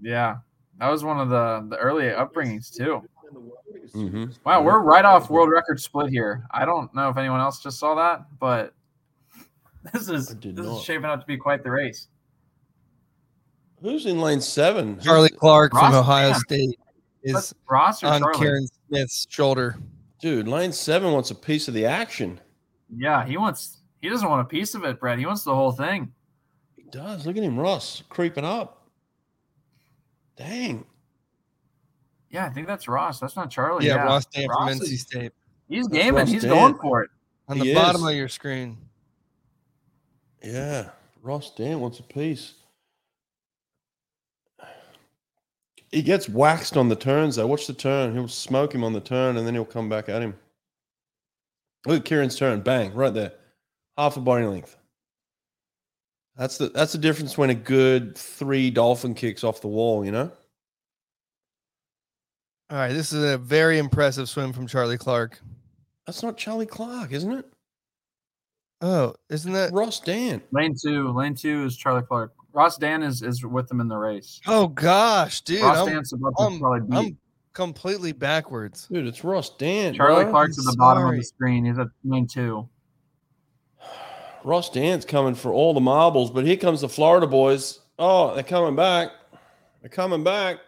[0.00, 0.38] Yeah,
[0.78, 3.02] that was one of the the early upbringings too.
[3.92, 6.44] hmm Wow, we're right off world record split here.
[6.50, 8.74] I don't know if anyone else just saw that, but
[9.92, 10.78] this is this not.
[10.78, 12.08] is shaping up to be quite the race.
[13.82, 14.98] Who's in lane seven?
[15.00, 16.42] Charlie Clark from Ohio Dant.
[16.42, 16.78] State
[17.24, 18.38] is Ross or on Charlie?
[18.38, 19.76] Kieran Smith's shoulder.
[20.20, 22.40] Dude, lane seven wants a piece of the action.
[22.94, 23.78] Yeah, he wants.
[24.00, 25.18] He doesn't want a piece of it, Brett.
[25.18, 26.12] He wants the whole thing.
[26.76, 27.26] He does.
[27.26, 28.86] Look at him, Ross, creeping up.
[30.36, 30.84] Dang.
[32.30, 33.20] Yeah, I think that's Ross.
[33.20, 33.86] That's not Charlie.
[33.86, 35.32] yeah, Yeah, Ross Dant from NC is- State.
[35.68, 36.18] He's That's gaming.
[36.20, 36.54] Ross He's Dant.
[36.54, 37.10] going for it.
[37.48, 38.78] On the He bottom of your screen.
[40.42, 40.90] Yeah.
[41.22, 42.54] Ross Dant wants a piece.
[45.92, 47.46] He gets waxed on the turns, though.
[47.46, 48.14] Watch the turn.
[48.14, 50.34] He'll smoke him on the turn and then he'll come back at him.
[51.86, 52.60] Look at Kieran's turn.
[52.62, 53.32] Bang, right there.
[53.98, 54.76] Half a body length.
[56.36, 60.12] That's the that's the difference when a good three dolphin kicks off the wall, you
[60.12, 60.32] know?
[62.70, 65.40] All right, this is a very impressive swim from Charlie Clark.
[66.06, 67.44] That's not Charlie Clark, isn't it?
[68.80, 69.72] Oh, isn't that?
[69.74, 70.42] Ross Dant.
[70.52, 71.12] Lane two.
[71.12, 72.32] Lane two is Charlie Clark.
[72.52, 74.40] Ross Dant is is with them in the race.
[74.46, 77.18] Oh gosh, dude, Ross I'm, Dan's about to I'm- probably beat I'm
[77.54, 78.88] completely backwards.
[78.88, 79.96] Dude, it's Ross Dant.
[79.96, 80.32] Charlie bro.
[80.32, 81.64] Clark's at the bottom of the screen.
[81.64, 82.68] He's at lane two.
[84.44, 87.78] Ross Dant's coming for all the marbles, but here comes the Florida boys.
[87.98, 89.10] Oh, they're coming back.
[89.80, 90.58] They're coming back.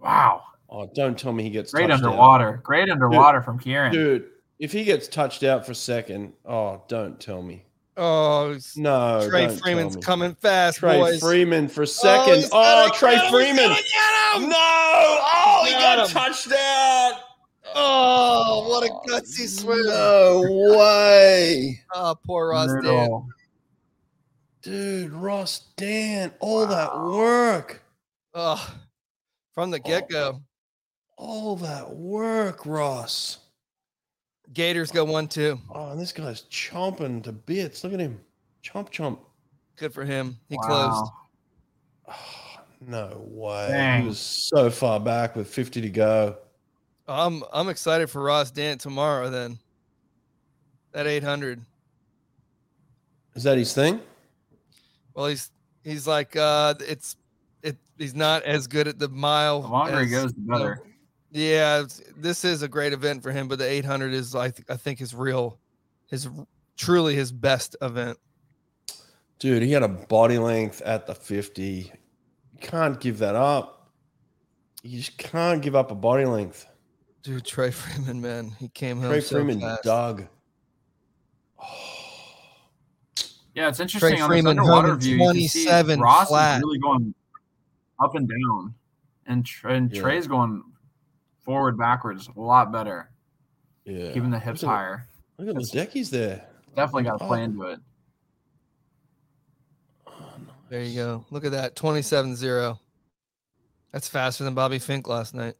[0.00, 2.06] Wow, Oh, don't tell me he gets great touched out.
[2.10, 2.60] underwater.
[2.62, 3.92] Great underwater from Kieran.
[3.92, 4.26] Dude,
[4.58, 7.64] if he gets touched out for a second, oh, don't tell me.
[8.00, 11.18] Oh, No, Trey Freeman's coming fast, Trey boys.
[11.20, 12.34] Freeman for oh, second.
[12.36, 13.56] he's Oh, gonna Trey him, Freeman.
[13.56, 14.48] gonna get him!
[14.50, 14.56] No.
[14.56, 16.12] Oh, he Got got him.
[16.14, 17.20] touched out.
[17.74, 19.84] Oh, what a oh, gutsy swim!
[19.84, 21.80] No way.
[21.92, 23.12] Oh, poor Ross Dant.
[24.62, 27.82] Dude, Ross Dant, all that work.
[28.32, 28.74] Oh,
[29.54, 30.40] from the get go.
[31.16, 33.38] All that work, Ross.
[34.58, 35.56] Gators go one two.
[35.72, 37.84] Oh, and this guy's chomping to bits.
[37.84, 38.20] Look at him.
[38.64, 39.20] Chomp chomp.
[39.76, 40.36] Good for him.
[40.48, 40.66] He Wow.
[40.66, 41.12] closed.
[42.08, 43.68] Oh, No way.
[43.68, 44.02] Dang.
[44.02, 46.38] He was so far back with 50 to go.
[47.06, 49.30] I'm I'm excited for Ross Dant tomorrow.
[49.30, 49.58] Then
[50.90, 51.60] that 800.
[53.36, 54.00] Is that his thing?
[55.14, 55.52] Well, he's
[55.84, 57.14] he's like uh, it's
[57.62, 57.76] it.
[57.96, 59.62] He's not as good at the mile.
[59.62, 60.82] The longer he goes, the better.
[61.30, 61.84] Yeah,
[62.16, 64.98] this is a great event for him, but the 800 is I th- I think
[64.98, 65.58] his real,
[66.06, 66.28] his
[66.76, 68.18] truly his best event.
[69.38, 71.92] Dude, he had a body length at the 50.
[72.52, 73.90] You can't give that up.
[74.82, 76.66] You just can't give up a body length.
[77.22, 79.82] Dude, Trey Freeman, man, he came home Trey so Freeman fast.
[79.82, 80.26] dug.
[83.54, 85.16] Yeah, it's interesting on this Freeman underwater home view.
[85.16, 86.58] You can see Ross flat.
[86.58, 87.14] is really going
[88.02, 88.74] up and down,
[89.26, 90.00] and, Tre- and Yeah.
[90.00, 90.62] Trey's going
[91.48, 93.08] forward backwards a lot better,
[93.86, 94.12] Yeah.
[94.12, 95.08] keeping the hips Look at- higher.
[95.38, 96.46] Look at the deckies there.
[96.76, 97.80] Definitely got to play into it.
[100.06, 100.12] Oh,
[100.68, 101.24] There you go.
[101.30, 102.78] Look at that, 27-0.
[103.92, 105.54] That's faster than Bobby Fink last night.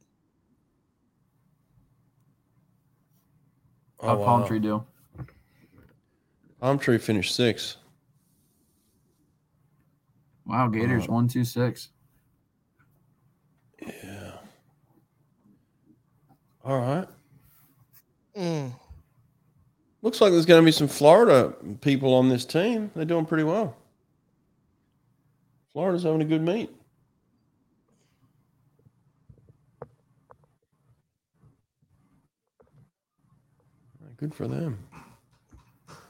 [3.99, 4.47] Oh, How'd Palm wow.
[4.47, 4.85] Tree do?
[6.61, 7.77] Palm Tree finished six.
[10.45, 11.15] Wow, Gators Wow.
[11.15, 11.89] one two six.
[16.69, 17.07] All right.
[18.37, 18.71] Mm.
[20.03, 21.51] Looks like there's going to be some Florida
[21.81, 22.91] people on this team.
[22.95, 23.75] They're doing pretty well.
[25.73, 26.69] Florida's having a good meet.
[34.17, 34.77] Good for them.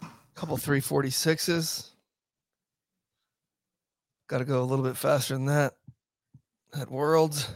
[0.01, 1.91] A Couple 346s.
[4.27, 5.75] Got to go a little bit faster than that.
[6.77, 7.47] At Worlds.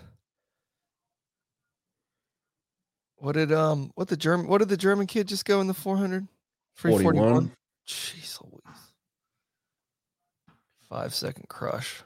[3.24, 5.74] What did um what the German what did the German kid just go in the
[5.74, 6.28] 400?
[6.74, 7.54] 41.
[7.88, 8.78] Jeez Louise.
[10.90, 12.04] Five second crush.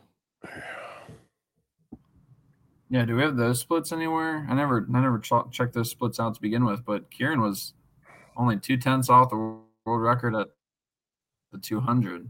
[2.91, 4.45] Yeah, do we have those splits anywhere?
[4.47, 6.85] I never, I never ch- checked those splits out to begin with.
[6.85, 7.73] But Kieran was
[8.37, 10.49] only two tenths off the world record at
[11.51, 12.29] the two hundred.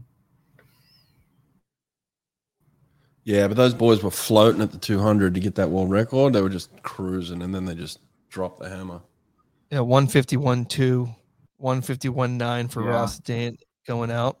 [3.24, 6.32] Yeah, but those boys were floating at the 200 to get that world record.
[6.32, 7.98] They were just cruising, and then they just
[8.28, 9.00] dropped the hammer.
[9.70, 11.08] Yeah, 151 2,
[11.58, 12.90] 151 9 for Yeah.
[12.90, 14.38] Ross Dant going out.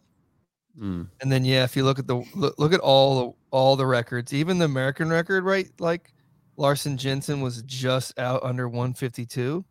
[0.78, 1.08] Mm.
[1.20, 3.86] And then yeah, if you look at the look, look at all the all the
[3.86, 5.68] records, even the American record, right?
[5.80, 6.12] Like
[6.56, 9.64] Larsen Jensen was just out under 152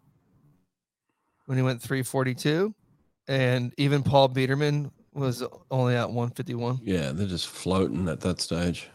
[1.46, 2.74] when he went 342,
[3.30, 6.80] and even Paul Biedermann was only at 151.
[6.84, 8.90] Yeah, they're just floating at that stage.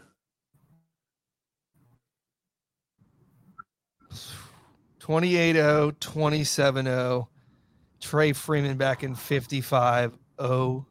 [5.02, 7.26] 28-0, 27-0.
[8.00, 10.84] Trey Freeman back in 55-0.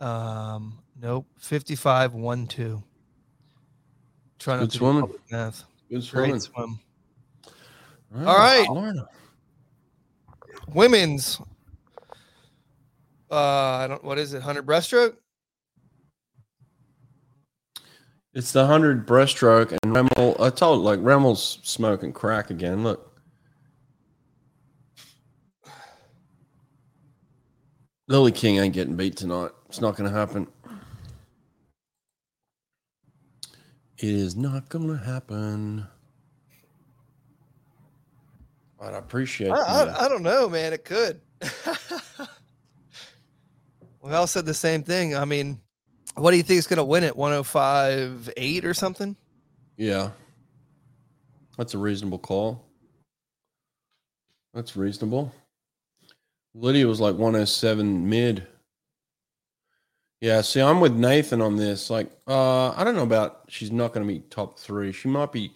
[0.00, 2.82] Um, nope, 55-1-2.
[4.38, 5.00] Trying Good to do swimming.
[5.02, 5.64] public math.
[5.88, 6.30] Good swimming.
[6.30, 6.80] Great swim.
[8.16, 8.66] All All right.
[10.74, 11.40] Women's.
[13.30, 14.02] Uh, I don't.
[14.04, 14.42] What is it?
[14.42, 15.14] Hundred breaststroke.
[18.34, 22.82] It's the 100 breaststroke, and Remmel, I told like Remmel's smoking crack again.
[22.82, 23.10] Look.
[28.08, 29.50] Lily King ain't getting beat tonight.
[29.68, 30.46] It's not going to happen.
[33.98, 35.86] It is not going to happen.
[38.78, 40.72] But I appreciate I, I, I don't know, man.
[40.72, 41.20] It could.
[44.02, 45.14] we all said the same thing.
[45.14, 45.60] I mean,
[46.14, 47.16] what do you think is going to win it?
[47.16, 49.16] 105 8 or something?
[49.76, 50.10] Yeah.
[51.56, 52.64] That's a reasonable call.
[54.54, 55.32] That's reasonable.
[56.54, 58.46] Lydia was like 107 mid.
[60.20, 61.90] Yeah, see, I'm with Nathan on this.
[61.90, 64.92] Like, uh, I don't know about she's not going to be top three.
[64.92, 65.52] She might be,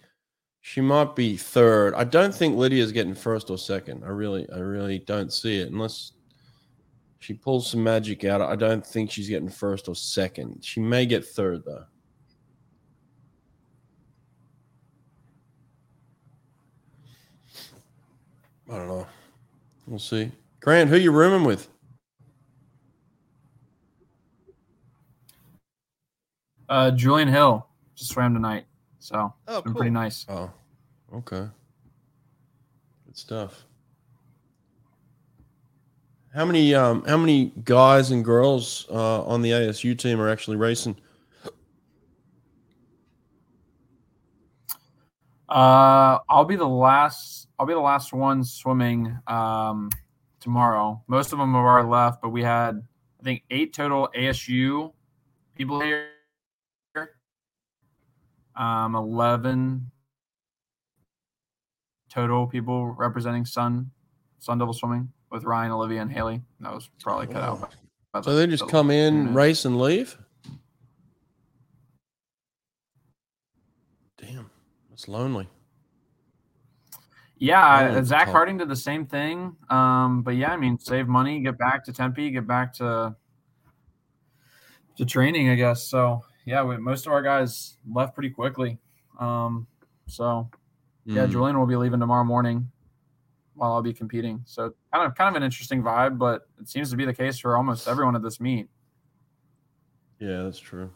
[0.59, 1.93] she might be third.
[1.93, 4.03] I don't think Lydia's getting first or second.
[4.03, 6.11] I really, I really don't see it unless
[7.19, 8.41] she pulls some magic out.
[8.41, 10.63] I don't think she's getting first or second.
[10.63, 11.85] She may get third though.
[18.69, 19.07] I don't know.
[19.85, 20.31] We'll see.
[20.59, 21.69] Grant, who you rooming with?
[26.69, 27.65] Uh, Julian Hill
[27.95, 28.65] just swam tonight,
[28.99, 29.79] so Oh, it's been cool.
[29.79, 30.25] pretty nice.
[30.27, 30.51] Oh,
[31.13, 31.47] okay.
[33.05, 33.63] Good stuff.
[36.37, 40.55] How many um how many guys and girls uh, on the ASU team are actually
[40.55, 40.95] racing?
[45.49, 47.47] Uh, I'll be the last.
[47.57, 49.89] I'll be the last one swimming um,
[50.39, 51.01] tomorrow.
[51.07, 52.83] Most of them have already left, but we had
[53.19, 54.93] I think eight total ASU
[55.55, 56.09] people here.
[58.55, 59.89] um, 11
[62.11, 63.89] total people representing Sun
[64.37, 66.41] Sun Devil Swimming with Ryan, Olivia, and Haley.
[66.61, 67.61] That was probably cut out.
[67.61, 67.67] by-
[68.13, 70.17] by So the- they just the come in, race, and leave.
[74.17, 74.49] Damn,
[74.89, 75.47] that's lonely.
[77.39, 78.29] Yeah, Oh, Zach.
[78.29, 79.55] Harting did the same thing.
[79.69, 83.15] Um, but yeah, I mean, save money, get back to Tempe, get back to
[84.95, 85.83] to training, I guess.
[85.87, 88.79] So yeah, we, most of our guys left pretty quickly.
[89.19, 89.67] Um,
[90.07, 90.49] so
[91.05, 91.31] yeah, Mm.
[91.31, 92.71] Julian will be leaving tomorrow morning
[93.57, 94.41] while I'll be competing.
[94.45, 97.37] So kind of kind of an interesting vibe, but it seems to be the case
[97.39, 98.69] for almost everyone at this meet.
[100.19, 100.91] Yeah, that's true.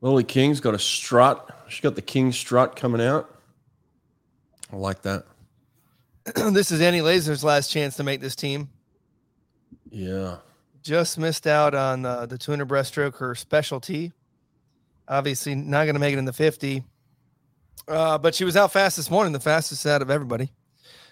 [0.00, 1.48] Lily King's got a strut.
[1.68, 3.30] She's got the King strut coming out.
[4.72, 5.24] I like that.
[6.52, 8.68] this is Annie Lazor's last chance to make this team.
[9.90, 10.38] Yeah.
[10.82, 14.12] Just missed out on uh, the 200 breaststroke, her specialty.
[15.08, 16.84] Obviously, not going to make it in the 50.
[17.88, 20.50] Uh, but she was out fast this morning, the fastest out of everybody.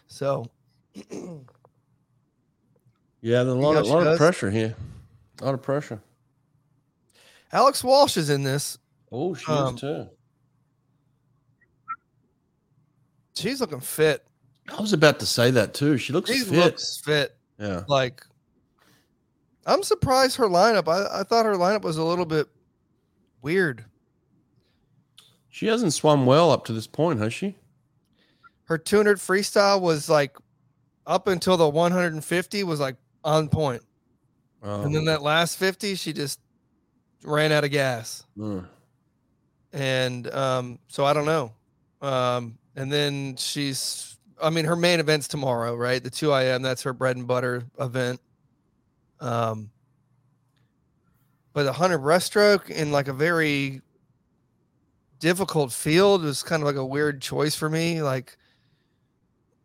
[0.09, 0.51] So,
[3.21, 4.77] Yeah, there's a lot, of, lot of pressure here.
[5.41, 5.99] A lot of pressure.
[7.53, 8.77] Alex Walsh is in this.
[9.11, 10.09] Oh, she Um, is too.
[13.35, 14.27] She's looking fit.
[14.77, 15.97] I was about to say that too.
[15.99, 16.53] She looks She fit.
[16.53, 17.35] looks fit.
[17.59, 17.85] yeah.
[17.89, 18.23] Like,
[19.67, 20.89] I'm surprised her lineup.
[20.89, 22.47] I, I thought her lineup was a little bit
[23.43, 23.85] weird.
[25.55, 27.55] She hasn't swum well up to this point, has she?
[28.65, 30.37] Her 200 freestyle was like
[31.07, 33.81] up until the 150 was like on point.
[34.65, 36.41] And then that last 50, she just
[37.23, 38.25] ran out of gas.
[38.37, 38.67] mm.
[39.73, 41.53] And um, so I don't know.
[42.03, 46.03] Um, and then she's, I mean, her main event's tomorrow, right?
[46.03, 48.21] The 2 IM, that's her bread and butter event.
[49.21, 49.71] Um,
[51.53, 53.83] but a 100 breaststroke in like a very
[55.25, 58.03] difficult field was kind of like a weird choice for me.
[58.03, 58.37] Like,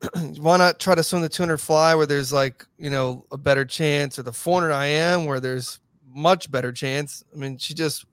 [0.38, 3.66] why not try to swim the 200 fly where there's like, you know, a better
[3.66, 7.26] chance or the 400 IM where there's much better chance?
[7.34, 8.06] I mean, she just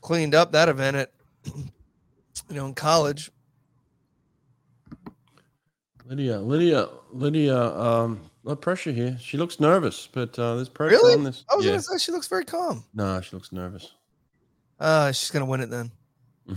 [0.00, 1.12] cleaned up that event at
[1.44, 1.52] you
[2.48, 3.30] know in college.
[6.06, 7.78] Lydia, Lydia, Lydia.
[7.78, 9.18] Um, of pressure here.
[9.20, 11.12] She looks nervous, but uh, there's pressure Really?
[11.12, 11.44] on this.
[11.52, 11.72] I was yeah.
[11.72, 12.82] gonna say she looks very calm.
[12.94, 13.92] No, she looks nervous.
[14.78, 15.90] Uh she's gonna win it then.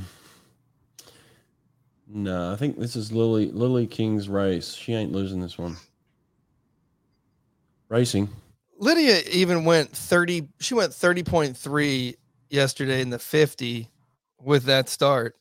[2.13, 4.74] No, I think this is Lily Lily King's race.
[4.74, 5.78] She ain't losing this one.
[7.88, 8.30] Racing.
[8.78, 12.15] Lydia even went 30 she went 30.3
[12.49, 13.88] yesterday in the 50
[14.41, 15.38] with that start.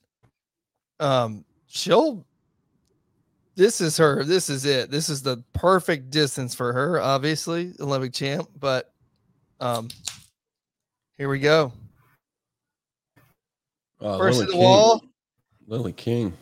[1.00, 2.24] Um she'll
[3.56, 4.22] this is her.
[4.22, 4.90] This is it.
[4.92, 8.92] This is the perfect distance for her, obviously, Olympic champ, but
[9.58, 9.88] um
[11.18, 11.72] here we go.
[14.00, 14.62] Oh, First Lily the King.
[14.62, 15.04] wall.
[15.66, 16.32] Lily King.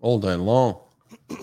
[0.00, 0.78] All day long.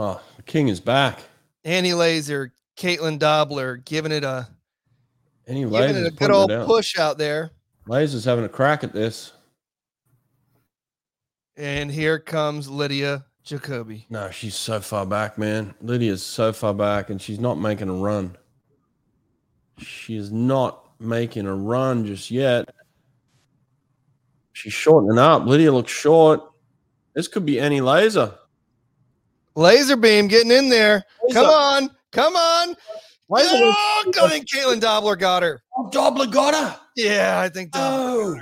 [0.00, 1.18] Oh, the King is back.
[1.64, 4.46] Annie Lazor, Kaitlyn Dobler giving it a
[5.48, 7.50] Annie giving it a good old push out there.
[7.88, 9.32] Lazor's having a crack at this.
[11.56, 14.06] And here comes Lydia Jacoby.
[14.08, 15.74] No, she's so far back, man.
[15.80, 18.36] Lydia's so far back, and she's not making a run.
[19.78, 22.68] She is not making a run just yet.
[24.52, 25.46] She's shortening up.
[25.46, 26.40] Lydia looks short.
[27.14, 28.36] This could be Annie Lazor.
[29.54, 31.04] Laser beam getting in there.
[31.32, 31.90] Come on.
[32.12, 32.74] Come on.
[33.30, 33.50] Lazor.
[33.52, 35.60] Oh, I think Kaitlyn Dobler got her.
[35.76, 36.80] Oh, Dobler got her.
[36.96, 38.36] Yeah, I think Dobler.
[38.36, 38.40] Oh.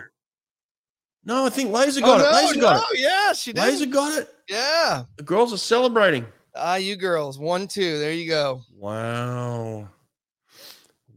[1.25, 2.57] No, I think Lazor Oh, got no, it.
[2.57, 3.65] Lazor got no, yeah, she did.
[3.65, 4.29] Lazor got it.
[4.49, 5.05] Yeah.
[5.17, 6.25] The girls are celebrating.
[6.55, 7.39] Ah, you girls.
[7.39, 7.99] One, two.
[7.99, 8.63] There you go.
[8.75, 9.89] Wow.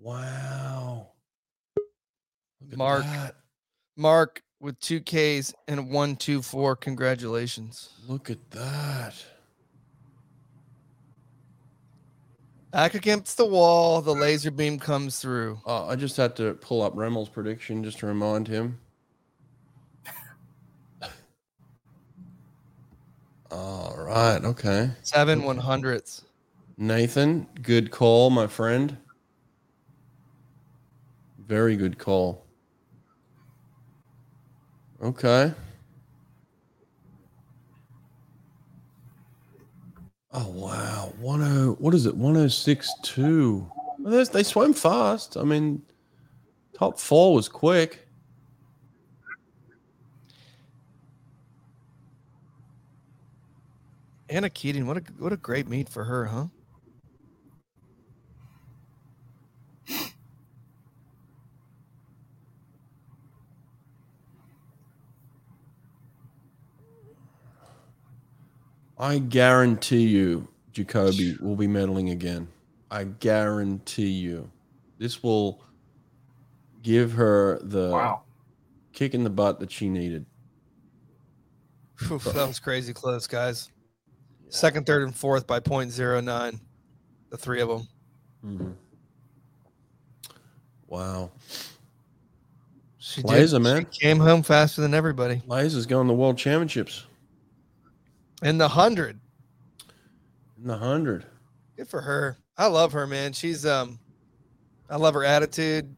[0.02, 0.59] Wow.
[2.80, 3.04] Mark.
[3.04, 3.36] that.
[3.96, 6.76] Mark with two Ks and one, two, four.
[6.76, 7.90] Congratulations.
[8.08, 9.14] Look at that.
[12.72, 14.02] Back against the wall.
[14.02, 15.60] The laser beam comes through.
[15.66, 18.80] Oh, I just had to pull up Remmel's prediction just to remind him.
[23.52, 24.40] All right.
[24.44, 24.92] Okay.
[25.02, 26.24] Seven one hundredths.
[26.78, 28.96] Nathan, good call, my friend.
[31.48, 32.46] Very good call.
[35.02, 35.54] Okay.
[40.32, 41.14] Oh wow.
[41.22, 42.16] 10 what is it?
[42.16, 43.72] 1062.
[44.00, 45.38] Well, there's- they swam fast.
[45.38, 45.82] I mean,
[46.74, 48.08] top four was quick.
[54.30, 56.46] Anna Keating, what a what a great meet for her, huh?
[69.00, 72.48] I guarantee you, Jacoby will be meddling again.
[72.92, 74.52] I guarantee you.
[74.98, 75.64] This will
[76.84, 78.24] give her the Wow.
[78.92, 80.26] kick in the butt that she needed.
[82.12, 83.72] Oof, that was crazy close, guys.
[84.50, 86.60] Second, third, and fourth by .09.
[87.30, 87.88] The three of them.
[88.44, 88.76] Mhm.
[90.88, 91.32] Wow.
[92.98, 93.88] She Lazor, man.
[93.92, 95.42] She came home faster than everybody.
[95.48, 97.06] Lazor's going to the world championships
[98.42, 99.20] In the hundred.
[100.58, 101.26] in the 100.
[101.78, 102.38] Good for her.
[102.58, 103.34] I love her, man.
[103.34, 104.00] She's um
[104.90, 105.96] I love her attitude.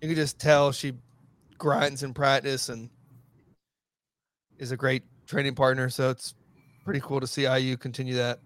[0.00, 0.92] You can just tell she
[1.58, 2.90] grinds in practice and
[4.58, 5.88] is a great training partner.
[5.88, 6.34] So it's
[6.84, 8.40] pretty cool to see IU continue that.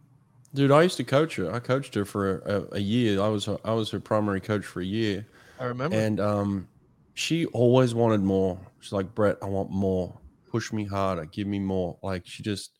[0.54, 1.52] Dude, I used to coach her.
[1.52, 3.20] I coached her for a, a year.
[3.20, 5.26] I was her, I was her primary coach for a year.
[5.60, 5.96] I remember.
[5.96, 6.68] And um,
[7.14, 8.58] she always wanted more.
[8.80, 10.18] She's like, Brett, I want more.
[10.50, 11.24] Push me harder.
[11.26, 11.98] Give me more.
[12.02, 12.75] Like she just,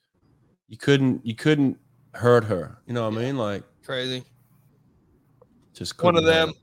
[0.69, 1.79] you couldn't, you couldn't
[2.15, 2.79] hurt her.
[2.87, 3.37] You know what I mean?
[3.37, 4.25] Like Crazy.
[5.75, 6.55] just One of couldn't hurt them.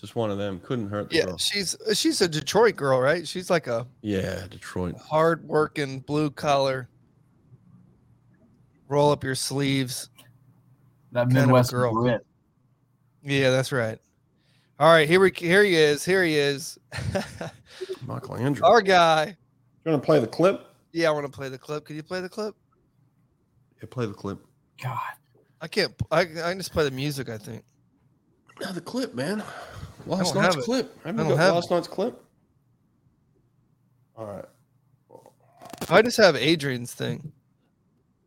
[0.00, 0.60] Just one of them.
[0.60, 1.38] Couldn't hurt the Yeah, girl.
[1.38, 3.26] she's she's a Detroit girl, right?
[3.26, 4.96] She's like a Yeah, Detroit.
[4.98, 6.88] hard working blue collar.
[8.88, 10.10] Roll up your sleeves.
[11.12, 11.92] That Kind of Midwest girl.
[12.02, 12.26] Brit.
[13.22, 13.98] Yeah, that's right.
[14.80, 16.04] All right, here we here he is.
[16.04, 16.78] Here he is.
[18.06, 18.64] Michael Andrew.
[18.66, 19.36] Our guy.
[19.84, 20.66] You want to play the clip?
[20.92, 21.84] Yeah, I want to play the clip.
[21.84, 22.54] Can you play the clip?
[23.82, 24.38] Yeah, play the clip.
[24.82, 24.98] God.
[25.60, 25.92] I can't.
[26.10, 27.28] I I can just play the music.
[27.28, 27.64] I think.
[28.60, 29.42] Yeah, the clip, man.
[30.06, 30.64] Last don't night's have it.
[30.66, 30.98] clip.
[31.04, 32.22] I you don't got have last night's clip?
[34.16, 34.44] All right.
[35.88, 37.32] I just have Adrian's thing.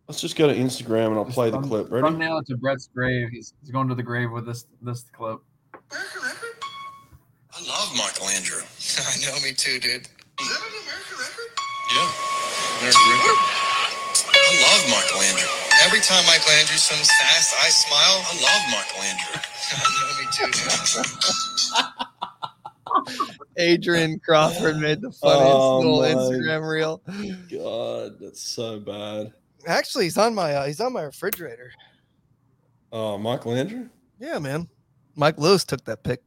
[0.08, 1.92] Let's just go to Instagram and I'll Just play the thumb- clip.
[1.92, 2.04] Ready?
[2.06, 3.30] Thumbnail it to Brett's grave.
[3.32, 5.40] He's, he's going to the grave with this this clip.
[5.92, 6.50] American record?
[7.54, 8.62] I love Michael Andrew.
[9.00, 10.02] I know, me too, dude.
[10.02, 11.52] Is that an American record?
[11.96, 12.12] Yeah.
[12.82, 13.65] I
[14.62, 15.50] love Michael Andrew.
[15.84, 18.24] Every time Michael Andrew swims fast, I smile.
[18.26, 19.36] I love Michael Andrew.
[20.20, 20.50] Me too.
[23.58, 27.02] Adrian Crawford made the funniest Oh, little my Instagram reel.
[27.52, 29.34] God, that's so bad.
[29.68, 31.72] Actually, he's on my uh, he's on my refrigerator.
[32.92, 33.90] Oh, Michael Andrew?
[34.20, 34.68] Yeah, man.
[35.16, 36.22] Mike Lewis took that pic.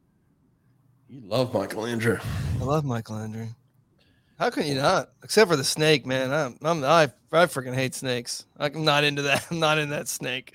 [1.09, 2.19] You love Michael Andrew.
[2.61, 3.49] I love Michael Andrew.
[4.39, 5.11] How can you not?
[5.25, 6.33] Except for the snake, man.
[6.33, 8.47] I'm, I'm I I freaking hate snakes.
[8.57, 9.47] I'm not into that.
[9.51, 10.55] I'm not in that snake.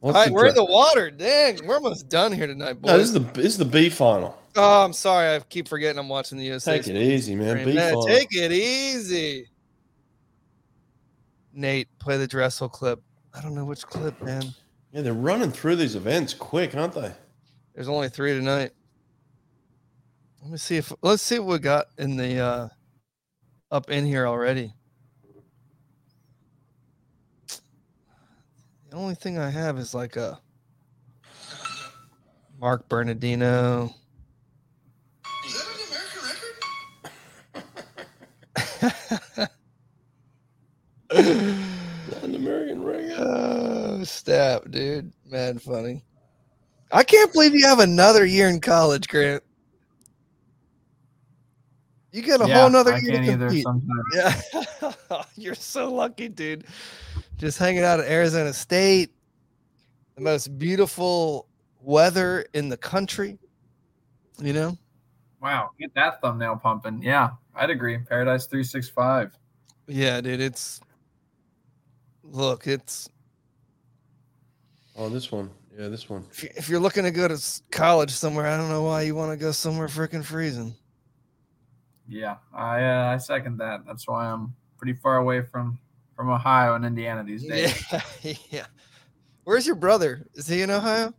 [0.00, 1.10] What's All right, we're in the water.
[1.10, 2.90] Dang, we're almost done here tonight, boys.
[2.90, 4.38] No, this is the this is the B final.
[4.56, 5.34] oh, I'm sorry.
[5.34, 6.76] I keep forgetting I'm watching the USA.
[6.78, 7.56] Take it easy, man.
[7.56, 8.06] Man, B final.
[8.06, 9.48] take it easy.
[11.54, 13.00] Nate, play the Dressel clip.
[13.32, 14.42] I don't know which clip, man.
[14.92, 17.12] Yeah, they're running through these events quick, aren't they?
[17.74, 18.72] There's only three tonight.
[20.44, 22.68] Let me see if let's see what we got in the uh
[23.70, 24.74] up in here already.
[28.90, 30.38] The only thing I have is like a
[32.60, 33.94] Mark Bernardino.
[35.46, 35.80] Is that an
[38.68, 39.48] American record?
[42.12, 43.14] Latin American reggae.
[43.18, 45.10] oh, stab, dude.
[45.24, 46.04] Mad funny.
[46.92, 49.42] I can't believe you have another year in college, Grant.
[52.14, 53.64] You get a yeah, whole nother I year to compete.
[53.64, 54.04] Sometimes.
[54.14, 56.62] Yeah, you're so lucky, dude.
[57.38, 59.10] Just hanging out at Arizona State,
[60.14, 61.48] the most beautiful
[61.80, 63.36] weather in the country.
[64.38, 64.78] You know,
[65.42, 67.02] Wow, get that thumbnail pumping.
[67.02, 67.98] Yeah, I'd agree.
[67.98, 69.32] Paradise three six five.
[69.88, 70.40] yeah, dude.
[70.40, 70.80] It's
[72.22, 73.08] look, it's
[74.96, 75.50] Oh, this one.
[75.76, 76.24] Yeah, this one.
[76.30, 79.16] if you- if you're looking to go to college somewhere, I don't know why you
[79.16, 80.76] want to go somewhere freaking freezing.
[82.08, 83.84] Yeah, I uh, I second that.
[83.86, 85.78] That's why I'm pretty far away from
[86.16, 87.84] from Ohio and Indiana these days.
[88.22, 88.66] Yeah, yeah.
[89.44, 90.26] Where's your brother?
[90.34, 91.14] Is he in Ohio?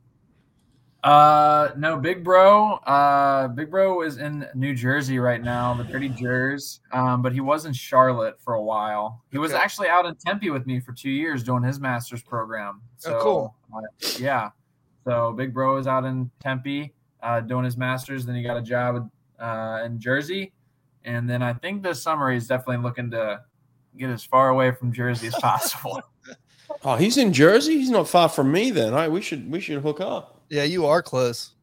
[1.06, 2.78] Uh, no, Big Bro.
[2.78, 6.82] Uh, Big Bro is in New Jersey right now, the Dirty Jers.
[6.92, 9.24] Um, but he was in Charlotte for a while.
[9.32, 12.82] He was actually out in Tempe with me for two years doing his master's program.
[13.06, 13.56] Oh, cool.
[13.72, 13.82] uh,
[14.18, 14.50] yeah.
[15.04, 18.26] So Big Bro is out in Tempe, uh, doing his master's.
[18.26, 19.08] Then he got a job
[19.40, 20.54] uh, in Jersey,
[21.06, 23.42] and then I think this summer he's definitely looking to
[23.98, 26.02] get as far away from Jersey as possible.
[26.84, 27.78] Oh, he's in Jersey.
[27.80, 28.70] He's not far from me.
[28.70, 30.42] Then, all right, we should we should hook up.
[30.50, 31.54] Yeah, you are close.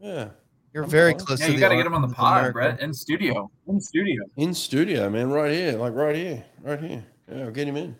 [0.00, 0.30] Yeah,
[0.74, 1.20] You're I'm very fine.
[1.20, 1.40] close.
[1.40, 2.52] yeah, you got to get him on the pod, America.
[2.52, 4.24] Brett, in studio, in studio.
[4.36, 7.04] in studio, man, right here, like right here, right here.
[7.30, 7.96] Yeah, we'll get him in.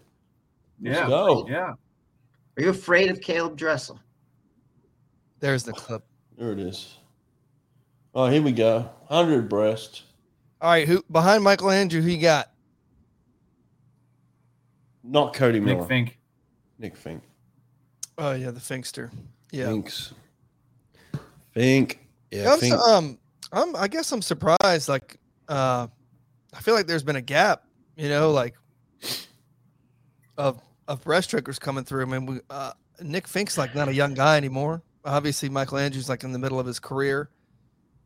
[0.83, 1.47] Let's Yeah, go.
[1.49, 1.73] yeah.
[2.57, 3.99] Are you afraid of Caleb Dressel?
[5.41, 6.03] There's the clip.
[6.37, 6.97] There it is.
[8.15, 8.91] Oh, here we go.
[9.09, 10.03] Hundred breast.
[10.61, 12.01] All right, who behind Michael Andrew?
[12.01, 12.51] Who you got?
[15.03, 15.81] Not Cody Miller.
[15.81, 16.19] Nick Fink.
[16.79, 17.23] Nick Fink.
[18.19, 19.11] Oh yeah, the Finkster.
[19.51, 19.67] Yeah.
[19.67, 20.13] Finks.
[21.53, 21.99] Fink.
[22.31, 22.75] Yeah, I'm, Fink.
[22.75, 23.19] su- um,
[23.53, 23.75] I'm.
[23.77, 24.89] I guess I'm surprised.
[24.89, 25.89] Like, uh,
[26.55, 27.65] I feel like there's been a gap.
[27.97, 28.55] You know, like
[30.39, 32.03] of of breaststrokers coming through.
[32.03, 34.83] I mean, we, uh, Nick Fink's like not a young guy anymore.
[35.05, 37.31] Obviously, Michael Andrews like in the middle of his career.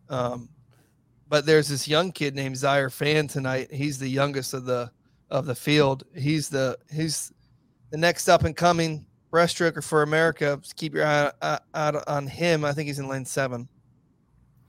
[0.09, 0.48] Um,
[1.28, 3.72] but there's this young kid named Zaire Fan tonight.
[3.72, 4.90] He's the youngest of the
[5.30, 6.04] of the field.
[6.14, 7.32] He's the he's
[7.90, 10.59] the next up and coming breaststroker for America.
[10.62, 12.64] Just keep your eye out, out on him.
[12.64, 13.68] I think he's in lane seven.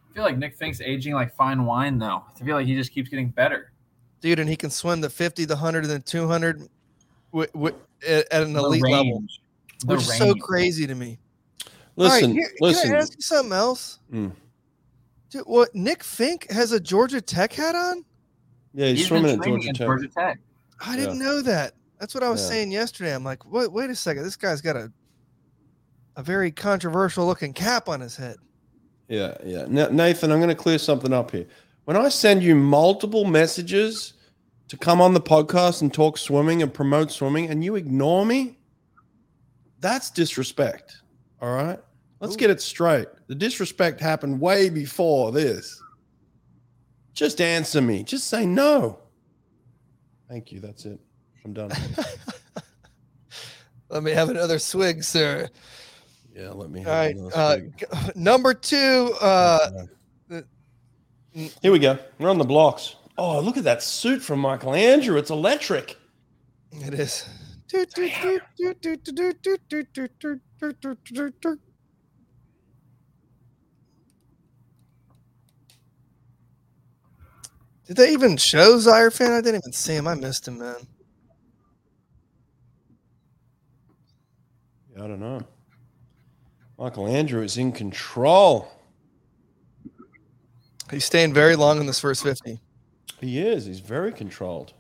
[0.09, 2.23] I feel like Nick Fink's aging like fine wine, though.
[2.35, 3.71] I feel like he just keeps getting better.
[4.19, 6.67] dude, and he can swim the 50, the 100, and the 200
[7.31, 7.75] wi- wi-
[8.07, 9.23] at, at an The elite level.
[9.81, 11.19] The which is so crazy to me.
[11.99, 12.87] All right, listen, here- listen.
[12.89, 13.99] Can I ask you something else?
[14.11, 14.31] Mm.
[15.29, 18.05] Dude, what Nick Fink has a Georgia Tech hat on?
[18.73, 19.87] Yeah, he's, He's swimming at Georgia in Tech.
[19.87, 20.39] Georgia Tech.
[20.85, 21.73] I didn't know that.
[21.99, 22.49] That's what I was Yeah.
[22.49, 23.13] saying yesterday.
[23.15, 24.23] I'm like, wait, wait a second.
[24.23, 24.91] This guy's got a
[26.15, 28.37] a very controversial looking cap on his head.
[29.07, 29.65] Yeah, yeah.
[29.67, 31.45] Now, Nathan, I'm going to clear something up here.
[31.85, 34.13] When I send you multiple messages
[34.69, 38.57] to come on the podcast and talk swimming and promote swimming, and you ignore me,
[39.79, 40.97] that's disrespect.
[41.39, 41.79] All right.
[42.19, 42.37] Let's Ooh.
[42.37, 43.07] get it straight.
[43.27, 45.81] The disrespect happened way before this.
[47.13, 48.03] Just answer me.
[48.03, 48.99] Just say no.
[50.29, 50.59] Thank you.
[50.59, 50.99] That's it.
[51.45, 51.71] I'm done.
[53.89, 55.47] Let me have another swig, sir.
[56.35, 56.85] Yeah, let me.
[56.85, 57.15] All right.
[57.15, 59.69] another Uh, number two, uh,
[61.61, 61.99] Here we go.
[62.19, 62.95] We're on the blocks.
[63.17, 65.17] Oh, look at that suit from Michael Andrew.
[65.17, 65.95] It's electric.
[66.71, 67.29] It is.
[77.87, 79.31] Did they even show Zaire fan?
[79.31, 80.07] I didn't even see him.
[80.07, 80.75] I missed him, man.
[84.93, 85.41] Yeah, I don't know.
[86.77, 88.69] Michael Andrew is in control.
[90.91, 92.59] He's staying very long in this first 50.
[93.19, 93.65] He is.
[93.65, 94.73] He's very controlled.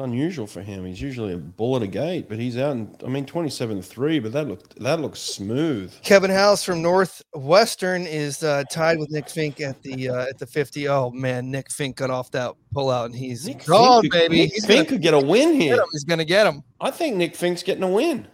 [0.00, 0.86] It's unusual for him.
[0.86, 4.18] He's usually a bull at a gate, but he's out in, I mean, 27 3,
[4.20, 5.92] but that looked that looks smooth.
[6.02, 10.46] Kevin House from Northwestern is uh, tied with Nick Fink at the uh, at the
[10.46, 10.88] 50.
[10.88, 14.46] Oh man, Nick Fink got off that pullout and he's Nick gone, Fink, baby.
[14.46, 15.84] He's Fink gonna could get a win here.
[15.92, 16.62] He's gonna get him.
[16.80, 18.26] I think Nick Fink's getting a win.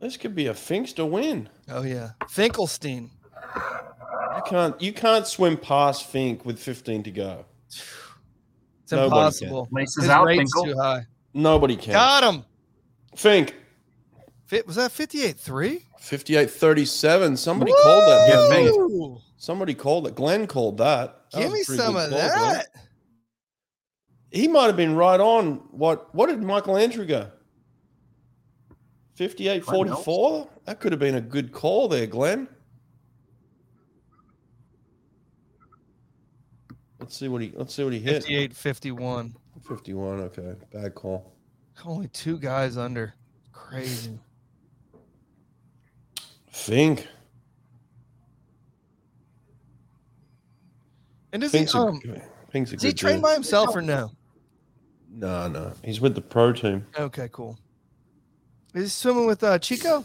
[0.00, 1.50] This could be a Finkster win.
[1.68, 3.10] Oh yeah, Finkelstein.
[3.54, 7.44] You can't you can't swim past Fink with 15 to go.
[8.92, 9.18] It's Nobody can.
[9.48, 9.68] impossible.
[9.70, 10.64] Laces His out, rate's Finkel.
[10.64, 11.06] too high.
[11.32, 11.92] Nobody can.
[11.92, 12.44] Got him.
[13.16, 13.54] Fink,
[14.46, 15.86] Fit, was that 58 3?
[16.00, 17.36] 58 37.
[17.36, 18.28] Somebody called that.
[18.28, 19.18] Yeah, damn Fink.
[19.36, 20.14] Somebody called it.
[20.16, 21.30] Glenn called that.
[21.32, 22.28] That Give me some of call, Glenn.
[22.28, 22.66] that.
[24.32, 25.56] He might have been right on.
[25.70, 27.30] What what did Michael Andrew go?
[29.14, 30.48] 58 44?
[30.64, 32.48] That could have been a good call there, Glenn.
[37.00, 38.22] Let's see what he let's see what he hit.
[38.22, 39.34] 58 51.
[39.66, 40.54] 51, okay.
[40.72, 41.32] Bad call.
[41.84, 43.14] Only two guys under.
[43.52, 44.18] Crazy.
[46.50, 47.06] Fink.
[51.32, 52.00] And does he a, um
[52.50, 53.22] Fink's a is he trained dude.
[53.22, 54.10] by himself or no?
[55.12, 55.72] No, no.
[55.82, 56.86] He's with the pro team.
[56.98, 57.58] Okay, cool.
[58.74, 60.04] Is he swimming with uh, Chico?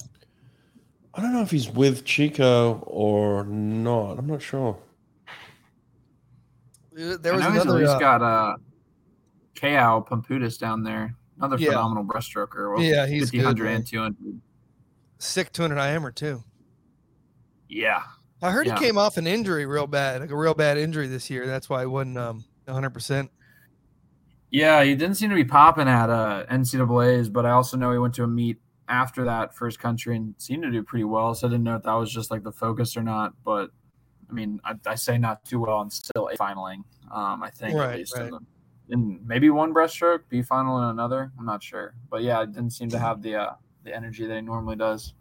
[1.14, 4.18] I don't know if he's with Chico or not.
[4.18, 4.78] I'm not sure.
[6.98, 8.56] Uh, There was know he's at least uh, got uh,
[9.56, 11.16] Caio Pumputis down there.
[11.38, 11.70] Another Yeah.
[11.72, 12.74] phenomenal breaststroker.
[12.74, 13.76] Well, Yeah, he's 50, good, 100, man.
[13.76, 14.42] and 200.
[15.18, 16.44] sick 200 IMer too.
[17.68, 18.04] Yeah.
[18.42, 18.78] I heard Yeah.
[18.78, 21.46] he came off an injury real bad, like a real bad injury this year.
[21.48, 23.30] That's why he wasn't um 100%.
[24.52, 27.98] Yeah, he didn't seem to be popping at uh, NCAA's, but I also know he
[27.98, 31.34] went to a meet after that first country and seemed to do pretty well.
[31.34, 33.34] So I didn't know if that was just like the focus or not.
[33.44, 33.72] But
[34.30, 36.84] I mean, I, I say not too well and still a finaling.
[37.12, 38.26] Um, I think Right, at least right.
[38.26, 38.40] in, the,
[38.90, 41.32] in maybe one breaststroke, be final in another.
[41.38, 43.54] I'm not sure, but yeah, it didn't seem to have the uh,
[43.84, 45.14] the energy that he normally does.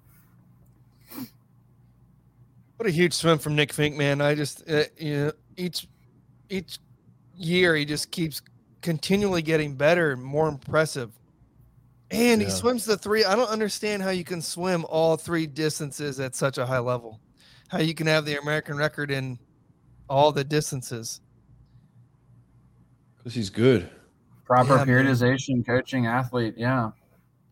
[2.77, 4.21] What a huge swim from Nick Fink, man.
[4.21, 5.87] I just uh, you know each
[6.49, 6.79] each
[7.37, 8.43] year he just keeps
[8.81, 11.11] continually getting better and more impressive.
[12.11, 13.25] And he swims the three.
[13.25, 17.19] I don't understand how you can swim all three distances at such a high level.
[17.75, 19.37] How you can have the American record in
[20.09, 21.21] all the distances.
[23.17, 23.91] Because he's good.
[24.45, 24.87] Proper Yeah, man.
[24.87, 26.55] periodization, coaching, athlete.
[26.57, 26.91] Yeah,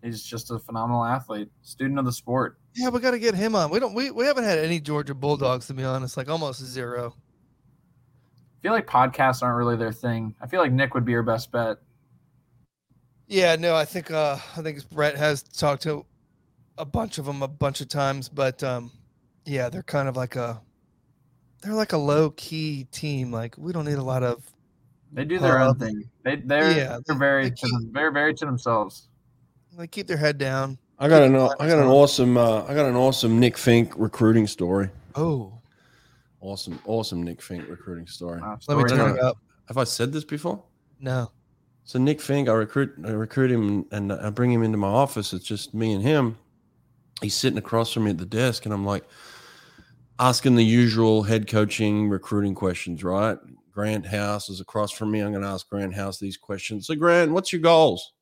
[0.02, 2.58] he's just a phenomenal athlete, student of the sport.
[2.76, 3.68] Yeah, we got to get him on.
[3.70, 3.94] We don't.
[3.94, 6.16] We, we haven't had any Georgia Bulldogs to be honest.
[6.16, 7.16] Like almost zero.
[7.16, 10.36] I feel like podcasts aren't really their thing.
[10.40, 11.78] I feel like Nick would be your best bet.
[13.26, 16.06] Yeah, no, I think uh I think Brett has talked to
[16.78, 18.92] a bunch of them a bunch of times, but um
[19.44, 20.60] yeah, they're kind of like a
[21.62, 23.30] they're like a low key team.
[23.32, 24.44] Like we don't need a lot of
[25.12, 26.08] They do their Uh, own thing.
[26.24, 29.08] They they're yeah, they're very they to them, very very to themselves.
[29.76, 30.78] They keep their head down.
[30.98, 33.92] I got an Keep I got an awesome uh, I got an awesome Nick Fink
[33.96, 34.88] recruiting story.
[35.14, 35.52] Oh,
[36.40, 38.40] Awesome, awesome Nick Fink recruiting story.
[38.42, 39.38] Uh, let me turn it up.
[39.68, 40.60] Have I said this before?
[40.98, 41.30] No.
[41.84, 45.32] So Nick Fink, I recruit, I recruit him, and I bring him into my office.
[45.32, 46.36] It's just me and him.
[47.20, 49.04] He's sitting across from me at the desk, and I'm like
[50.22, 53.02] asking the usual head coaching recruiting questions.
[53.02, 53.36] Right?
[53.72, 55.20] Grant House is across from me.
[55.20, 56.86] I'm going to ask Grant House these questions.
[56.86, 58.12] So Grant, what's your goals?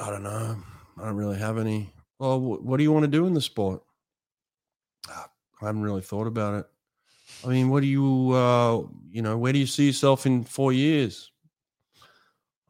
[0.00, 0.56] I don't know.
[0.98, 1.92] I don't really have any.
[2.18, 3.82] Well, wh- what do you want to do in the sport?
[5.08, 6.66] I haven't really thought about it.
[7.44, 10.72] I mean, what do you, uh, you know, where do you see yourself in four
[10.72, 11.30] years?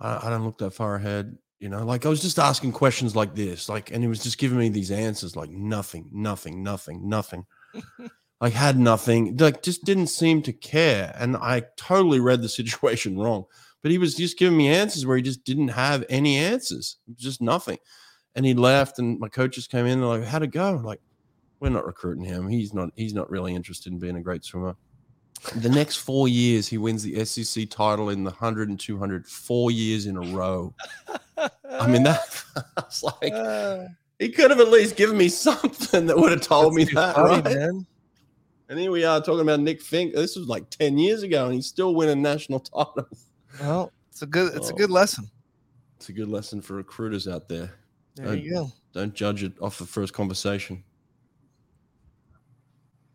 [0.00, 1.36] I, I don't look that far ahead.
[1.58, 4.36] You know, like I was just asking questions like this, like, and he was just
[4.36, 7.46] giving me these answers, like nothing, nothing, nothing, nothing.
[8.40, 11.14] like had nothing, like just didn't seem to care.
[11.18, 13.44] And I totally read the situation wrong.
[13.82, 17.40] But he was just giving me answers where he just didn't have any answers, just
[17.40, 17.78] nothing.
[18.34, 19.92] And he left, and my coaches came in.
[19.92, 21.00] And they're like, "How'd it go?" Like,
[21.60, 22.48] we're not recruiting him.
[22.48, 22.90] He's not.
[22.96, 24.76] He's not really interested in being a great swimmer.
[25.54, 29.70] The next four years, he wins the SEC title in the 100 and 200, four
[29.70, 30.74] years in a row.
[31.38, 32.20] I mean, that
[32.76, 33.84] I was like, Uh,
[34.18, 37.34] he could have at least given me something that would have told me that, funny,
[37.34, 37.44] right?
[37.44, 37.86] man.
[38.68, 40.14] And here we are talking about Nick Fink.
[40.14, 43.26] This was like 10 years ago, and he's still winning national titles.
[43.60, 44.76] Well, it's a good it's a Oh.
[44.76, 45.30] good lesson.
[45.98, 47.74] It's a good lesson for recruiters out there.
[48.16, 48.72] There you go.
[48.92, 50.82] Don't judge it off the first conversation.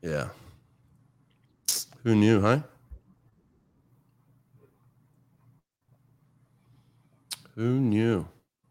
[0.02, 0.30] Yeah.
[2.04, 2.62] Who knew, huh?
[7.56, 8.28] Who knew?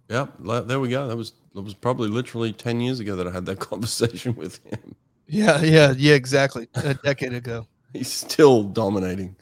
[0.08, 0.34] Yep,
[0.66, 1.06] there we go.
[1.06, 4.64] That was that was probably literally 10 years ago that I had that conversation with
[4.64, 4.94] him.
[5.28, 6.68] Yeah, yeah, yeah, exactly.
[6.74, 7.66] A decade ago.
[7.92, 9.36] He's still dominating.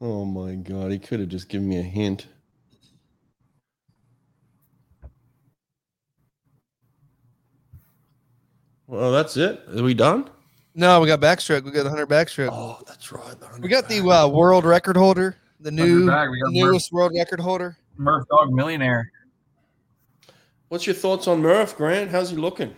[0.00, 2.26] Oh my god, he could have just given me a hint.
[8.86, 9.60] Well, that's it.
[9.76, 10.30] Are we done?
[10.78, 11.64] No, we got backstroke.
[11.64, 12.50] We got the hundred backstroke.
[12.52, 13.34] Oh, that's right.
[13.60, 16.52] we got the uh, world record holder, the new bag, we Murph.
[16.52, 17.78] newest world record holder.
[17.96, 19.10] Murph Dog Millionaire.
[20.68, 22.10] What's your thoughts on Murph, Grant?
[22.10, 22.76] How's he looking?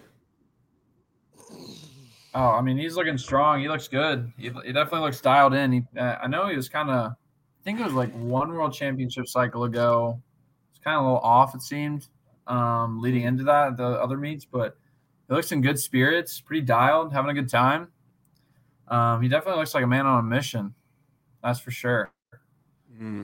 [2.35, 3.61] Oh, I mean, he's looking strong.
[3.61, 4.33] He looks good.
[4.37, 5.73] He, he definitely looks dialed in.
[5.73, 8.73] He, uh, I know he was kind of, I think it was like one world
[8.73, 10.23] championship cycle ago.
[10.71, 12.07] It's kind of a little off, it seemed,
[12.47, 14.77] um, leading into that, the other meets, but
[15.29, 17.89] he looks in good spirits, pretty dialed, having a good time.
[18.89, 20.75] Um, he definitely looks like a man on a mission.
[21.43, 22.11] That's for sure.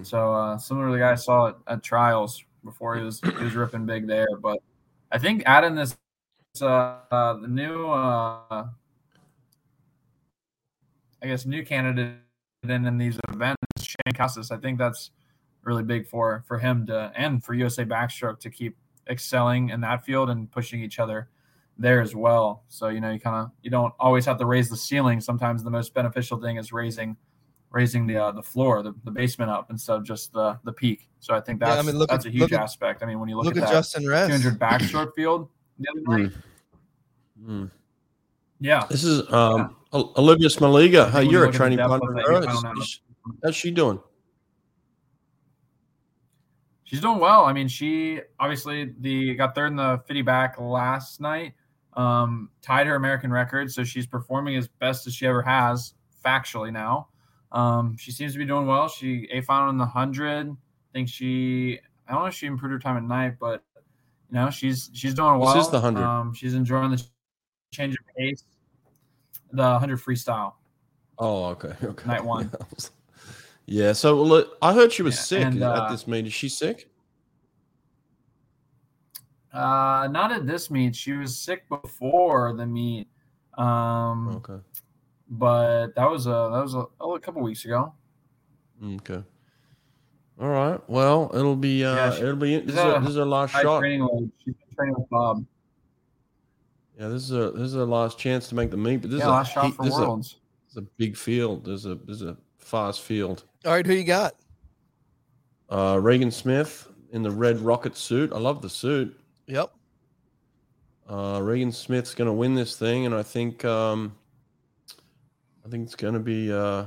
[0.02, 3.42] So uh, similar to the guy I saw at, at trials before he was he
[3.42, 4.58] was ripping big there, but
[5.10, 5.96] I think adding this
[6.60, 8.68] uh, uh, the new uh,
[11.20, 12.18] I guess new candidate
[12.62, 15.10] in, in these events, Shane Casas, I think that's
[15.64, 18.76] really big for for him to and for USA Backstroke to keep
[19.10, 21.28] excelling in that field and pushing each other
[21.78, 22.64] there as well.
[22.68, 25.20] So you know you kind of you don't always have to raise the ceiling.
[25.20, 27.16] Sometimes the most beneficial thing is raising
[27.70, 31.08] raising the uh, the floor, the, the basement up instead of just the the peak.
[31.20, 33.02] So I think Yeah, I that's mean, look that's at- a huge look at- aspect.
[33.02, 34.28] I mean, when you look, Look, at, at that Justin Ress.
[34.42, 35.48] 200 short field
[35.78, 36.32] the other night,
[37.44, 37.70] Mm.
[38.60, 41.10] yeah, This is um, O- Olivia Smoliga.
[41.10, 42.10] Hey, you you're a look at the training partner.
[42.12, 42.46] of of it, you hers.
[42.46, 42.68] kinda know.
[42.76, 43.00] How's-
[43.42, 43.98] How's she doing?
[46.84, 47.44] she's doing well.
[47.44, 51.54] I mean, she obviously the got third in the 50 back last night,
[51.96, 56.72] um, tied her American record, so she's performing as best as she ever has factually
[56.72, 57.08] now.
[57.52, 58.88] Um, she seems to be doing well.
[58.88, 60.50] She a final in the hundred.
[60.50, 60.54] I
[60.92, 61.78] think she
[62.08, 63.62] I don't know if she improved her time at night, but
[64.30, 65.60] you know she's she's doing This well.
[65.60, 66.02] is the 100.
[66.04, 67.02] Um, she's enjoying the
[67.72, 68.44] change of pace.
[69.52, 70.54] The hundred freestyle.
[71.18, 71.74] Oh, okay.
[71.82, 72.08] Okay.
[72.08, 72.50] Night one.
[73.66, 73.92] yeah.
[73.92, 76.26] So look, I heard she was Yeah, sick and, at uh, this meet.
[76.26, 76.90] Is she sick?
[79.54, 80.96] Uh, not at this meet.
[80.96, 83.08] She was sick before the meet.
[83.56, 84.60] Um, Okay.
[85.28, 87.92] but that was a that was a, oh, a couple weeks ago.
[88.84, 89.22] Okay.
[90.40, 90.80] All right.
[90.90, 93.24] Well, it'll be uh, Yeah, she- it'll be this is, a, a this is our
[93.26, 93.78] last shot.
[93.78, 94.30] training load.
[94.44, 95.46] She's been training with Bob.
[96.98, 98.96] Yeah, this is a this is a last chance to make the meet.
[99.02, 100.36] But this yeah, is a last shot heat- for this is a- Worlds.
[100.66, 101.64] It's a big field.
[101.64, 103.44] There's a there's a fast field.
[103.64, 104.34] All right, who you got?
[105.70, 108.32] Uh, Regan Smith in the red rocket suit.
[108.32, 109.16] I love the suit.
[109.46, 109.72] Yep.
[111.08, 114.16] Uh, Regan Smith's going to win this thing, and I think um,
[115.64, 116.86] I think it's going to be uh,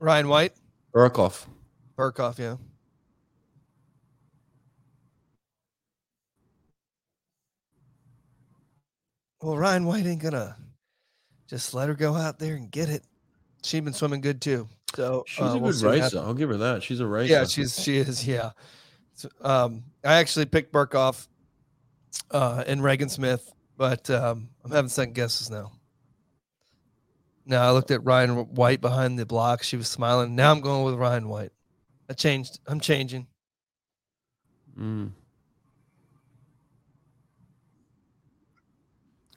[0.00, 0.52] Rhyan White,
[0.94, 1.46] Berkoff,
[1.96, 2.56] Berkoff, yeah.
[9.40, 10.56] Well, Rhyan White ain't gonna
[11.48, 13.02] just let her go out there and get it.
[13.64, 16.18] She's been swimming good too, so she's uh, a good we'll racer.
[16.18, 16.82] I'll give her that.
[16.82, 17.32] She's a racer.
[17.32, 18.26] Yeah, she's she is.
[18.26, 18.50] Yeah.
[19.22, 21.28] So, um, I actually picked Berkoff
[22.32, 25.70] uh, and Regan Smith, but um, I'm having second guesses now.
[27.46, 29.62] Now I looked at Rhyan White behind the block.
[29.62, 30.34] She was smiling.
[30.34, 31.52] Now I'm going with Rhyan White.
[32.10, 32.58] I changed.
[32.66, 33.28] I'm changing.
[34.76, 35.12] Mm.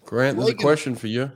[0.04, 1.32] Grant, there's a question for you.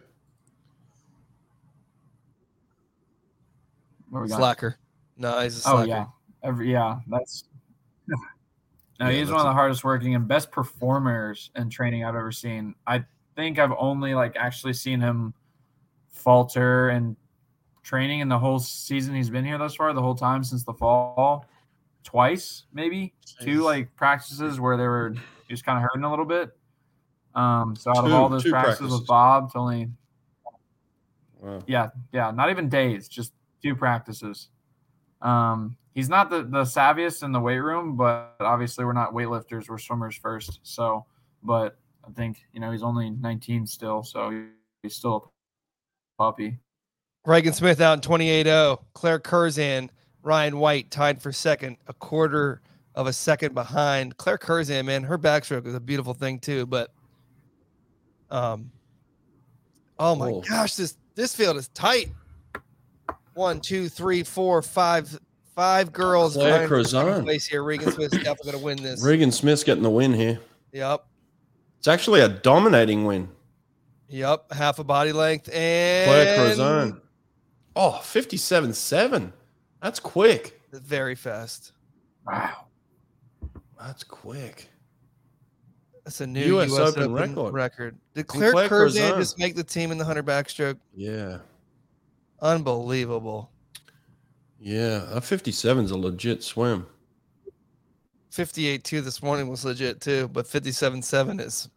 [4.10, 4.38] What we got?
[4.38, 4.78] Slacker.
[5.18, 5.88] No, he's a Oh slacker.
[5.88, 6.06] yeah,
[6.42, 7.44] every yeah, that's.
[9.00, 12.32] No, Yeah, he's one of the hardest working and best performers in training I've ever
[12.32, 12.76] seen.
[12.86, 13.04] I
[13.36, 15.34] think I've only like actually seen him
[16.12, 17.16] falter and
[17.82, 20.74] training in the whole season he's been here thus far, the whole time since the
[20.74, 21.46] fall,
[22.04, 25.16] twice maybe two like practices where they were
[25.50, 26.52] just kind of hurting a little bit.
[27.36, 29.00] Um, so out of all those practices, practices.
[29.00, 29.90] with Bob, it's only
[31.42, 31.64] Wow.
[31.68, 33.34] yeah, yeah, not even days, just
[33.64, 34.50] two practices.
[35.22, 39.70] Um, he's not the, the savviest in the weight room, but obviously we're not weightlifters,
[39.70, 40.60] we're swimmers first.
[40.64, 41.06] So,
[41.44, 44.46] but I think, you know, he's only 19 still, so
[44.82, 45.32] he's still
[46.18, 46.60] a puppy.
[47.26, 48.80] Regan Smith out in 28-0.
[48.94, 49.92] Claire Curzan,
[50.24, 52.62] Rhyan White tied for second, a quarter
[52.96, 54.18] of a second behind.
[54.18, 56.66] Claire Curzan, man, her backstroke is a beautiful thing too.
[56.66, 56.92] But,
[58.32, 58.72] um,
[59.98, 60.42] oh my Whoa.
[60.42, 62.10] gosh, this this field is tight.
[63.40, 65.18] One, two, three, four, five,
[65.56, 66.34] five girls.
[66.34, 67.24] Claire vying for second Curzan.
[67.24, 67.64] place here.
[67.64, 69.02] Regan Smith's definitely gonna win this.
[69.02, 70.42] Regan Smith's getting the win here.
[70.74, 71.06] Yep,
[71.78, 73.30] It's actually a dominating win.
[74.10, 74.52] yep.
[74.52, 77.02] Half a body length and Claire Curzan.
[77.78, 79.32] Oh, 57 7.
[79.82, 80.60] That's quick.
[80.74, 81.72] Very fast.
[82.28, 82.66] Wow.
[83.80, 84.68] That's quick.
[86.04, 87.54] That's a new US US, Open Open, record.
[87.54, 87.98] record.
[88.16, 89.20] Did Claire, Claire Curzan Curzon.
[89.22, 90.78] just make the team in the 100 backstroke?
[90.94, 91.38] Yeah.
[92.42, 93.52] Unbelievable.
[94.60, 95.06] Yeah.
[95.12, 96.86] That 57 is a legit swim.
[98.32, 101.70] 58 2 this morning was legit too, but 57 7 is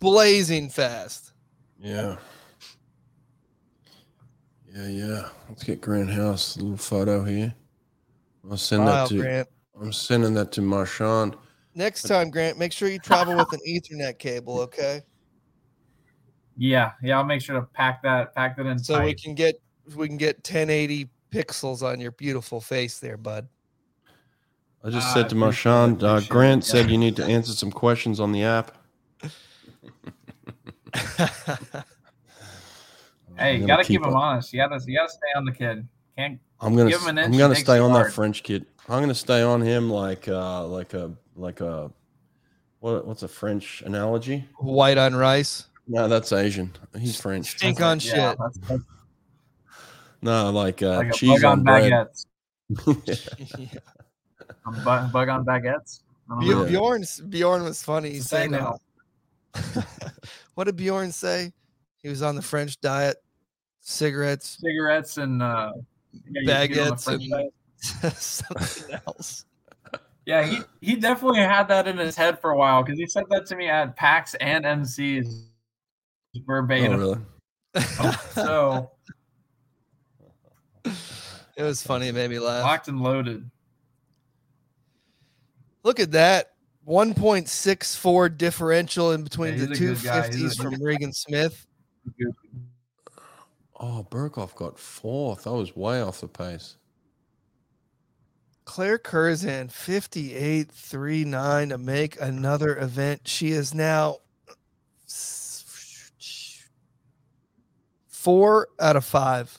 [0.00, 1.32] blazing fast.
[1.78, 2.16] Yeah.
[4.74, 5.28] Yeah, yeah.
[5.48, 7.54] Let's get Grant House a little photo here.
[8.50, 9.48] I'll send Wow, that to Grant.
[9.80, 11.36] I'm sending that to Marchand.
[11.74, 15.02] Next time, Grant, make sure you travel with an Ethernet cable, okay?
[16.58, 19.60] Yeah, yeah, I'll make sure to pack that pack that in So we can get
[19.96, 23.48] we can get 1080 pixels on your beautiful face there, bud.
[24.84, 26.70] I just I said to Marchand, uh, Grant yeah.
[26.70, 28.76] said you need to answer some questions on the app.
[33.38, 34.52] Hey, you gotta keep keep him honest.
[34.52, 35.86] You gotta you gotta stay on the kid.
[36.16, 38.12] Can't I'm gonna Give him an I'm gonna stay it on that.
[38.12, 38.66] French kid.
[38.88, 41.90] I'm gonna stay on him like uh like a like a
[42.80, 44.44] what what's a French analogy?
[44.58, 45.66] White on rice.
[45.88, 46.70] No, that's Asian.
[46.98, 47.56] He's French.
[47.56, 48.38] Stink on yeah, shit.
[48.38, 48.82] that's, that's
[50.20, 52.26] No, like uh, like a cheese bug on, on baguettes.
[53.58, 53.66] Yeah.
[54.66, 56.00] A bu- bug on baguettes.
[56.30, 56.64] I don't Bj- know.
[56.64, 56.68] Yeah.
[56.70, 58.10] Bjorn's Bjorn was funny.
[58.10, 58.78] He It's said, now.
[59.54, 59.82] uh,
[60.54, 61.52] what did Bjorn say?
[62.02, 63.16] He was on the French diet,
[63.80, 65.72] cigarettes, Cigarettes and uh,
[66.42, 68.16] yeah, you feed on the baguettes, and diet.
[68.16, 69.44] something else.
[70.26, 73.24] Yeah, he, he definitely had that in his head for a while because he said
[73.30, 75.44] that to me at PAX and MCs
[76.40, 76.98] Oh, verbatim.
[76.98, 77.18] really?
[78.34, 78.90] So
[80.84, 82.08] it was funny.
[82.08, 82.64] It made me laugh.
[82.64, 83.50] locked and loaded.
[85.82, 86.52] Look at that.
[86.86, 90.16] 1.64 differential in between Yeah, the he's a two good guy.
[90.16, 91.66] He's a- fifties from Regan Smith.
[93.80, 95.46] Oh, Berkoff got fourth.
[95.46, 96.76] I was way off the pace.
[98.64, 103.22] Claire Curzan, 58.39 to make another event.
[103.26, 104.18] She is now
[108.28, 109.58] four out of five.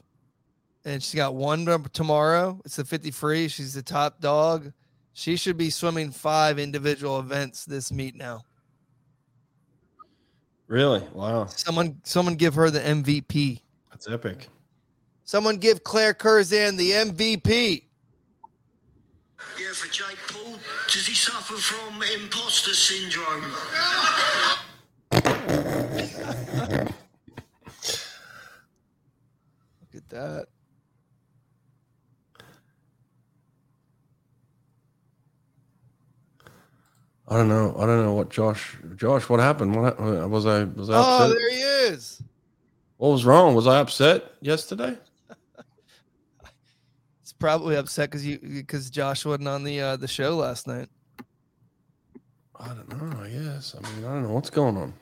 [0.86, 2.62] And she's got one tomorrow.
[2.66, 3.48] It's the 50 free.
[3.48, 4.72] She's the top dog.
[5.14, 8.44] She should be swimming five individual events this meet now.
[10.68, 11.02] Really?
[11.14, 11.48] Wow.
[11.48, 13.62] Someone someone give her the MVP.
[13.90, 14.50] That's epic.
[15.24, 17.82] Someone give Claire Curzan the MVP.
[19.60, 23.52] Yeah, for Jake Paul, does he suffer from imposter syndrome?
[29.92, 30.48] Look at that.
[37.28, 37.76] I don't know.
[37.78, 38.78] I don't know what Josh.
[38.96, 39.76] Josh, what happened?
[39.76, 40.00] What hap-
[40.30, 40.64] was I?
[40.64, 41.38] Was I Oh, upset?
[41.38, 41.58] there he
[41.94, 42.22] is.
[42.98, 43.54] what was wrong?
[43.56, 44.98] Was I upset yesterday?
[47.22, 50.90] it's probably upset because you because Josh wasn't on the uh, the show last night.
[52.60, 53.22] I don't know.
[53.24, 53.76] I guess.
[53.78, 54.94] I mean, I don't know what's going on.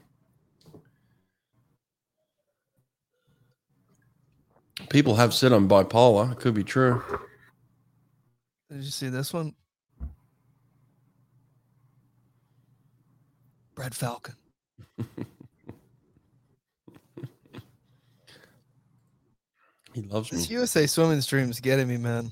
[4.90, 6.32] People have said I'm bipolar.
[6.32, 7.04] It could be true.
[8.72, 9.54] Did you see this one?
[13.76, 14.36] Brad Falcon.
[19.98, 20.58] He loves This me.
[20.58, 22.32] USA swimming stream's getting me, man.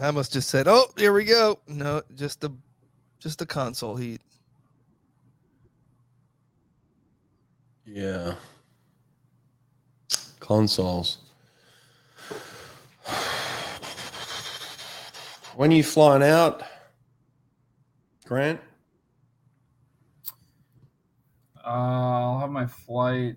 [0.00, 2.50] I must just said, "Oh, here we go." No, just the,
[3.18, 4.22] just the console heat.
[7.84, 8.36] Yeah.
[10.40, 11.18] Consoles.
[15.58, 16.62] When are you flying out,
[18.24, 18.60] Grant?
[21.56, 23.34] Uh, I'll have my flight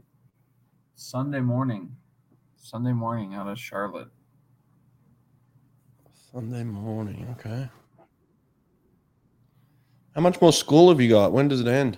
[0.94, 1.96] Sunday morning.
[2.58, 4.10] Sunday morning out of Charlotte.
[6.32, 7.26] Sunday morning.
[7.40, 7.68] Okay.
[10.14, 11.32] How much more school have you got?
[11.32, 11.98] When does it end?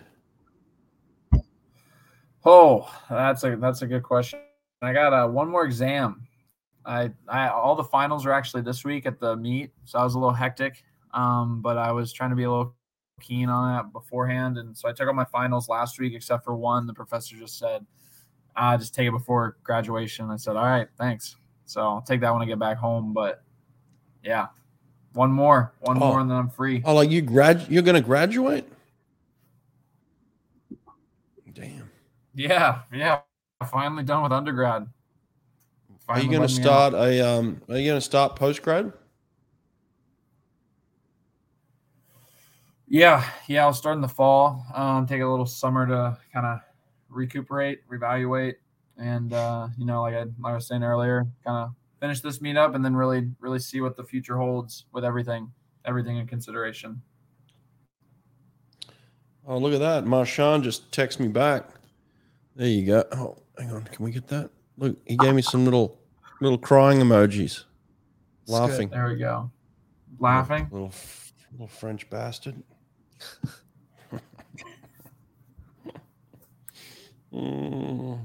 [2.46, 4.40] Oh, that's a that's a good question.
[4.82, 6.26] I got uh, one more exam.
[6.86, 10.16] I I all the finals are actually this week at the meet, so I was
[10.16, 10.84] a little hectic.
[11.14, 12.76] Um, but I was trying to be a little
[13.22, 16.56] keen on that beforehand, and so I took all my finals last week, except for
[16.56, 16.88] one.
[16.88, 17.86] The professor just said,
[18.56, 22.34] "Ah, just take it before graduation." I said, "All right, thanks." So I'll take that
[22.34, 23.14] when I get back home.
[23.14, 23.44] But
[24.24, 24.48] yeah,
[25.14, 26.00] one more, one Oh.
[26.10, 26.82] more, and then I'm free.
[26.84, 27.66] Oh, like you grad?
[27.70, 28.68] You're going to graduate?
[31.54, 31.90] Damn.
[32.34, 33.20] Yeah, yeah.
[33.70, 34.88] Finally done with undergrad.
[36.08, 36.92] Are you going to me out.
[36.92, 37.22] start a?
[37.22, 38.92] Um, are you going to start post grad?
[42.88, 44.66] Yeah, yeah, I'll start in the fall.
[44.76, 46.60] Um, take a little summer to kind of
[47.10, 48.56] recuperate, reevaluate,
[48.98, 52.40] and uh, you know, like I, like I was saying earlier, kind of finish this
[52.40, 55.50] meetup and then really, really see what the future holds with everything,
[55.86, 57.02] everything in consideration.
[59.48, 60.06] Oh, look at that.
[60.06, 61.68] Marchand just texted me back.
[62.56, 63.04] There you go.
[63.14, 63.84] Oh, hang on.
[63.86, 64.52] Can we get that?
[64.78, 66.00] Look, he gave me some little
[66.42, 67.64] little crying emojis.
[68.46, 68.52] good.
[68.52, 68.90] Laughing.
[68.90, 69.52] There we go.
[70.20, 70.68] Laughing.
[70.72, 70.92] Little
[71.52, 72.56] little French bastard.
[77.34, 78.20] Mm.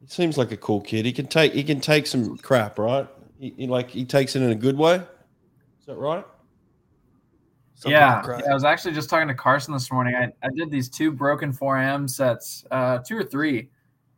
[0.00, 1.04] He seems like a cool kid.
[1.04, 3.06] He can take he can take some crap, right?
[3.38, 4.96] He, he like he takes it in a good way.
[5.80, 6.24] Is that right?
[7.76, 10.14] Some yeah, yeah, I was actually just talking to Carson this morning.
[10.14, 13.68] I, I did these two broken 4M sets, uh, two or three,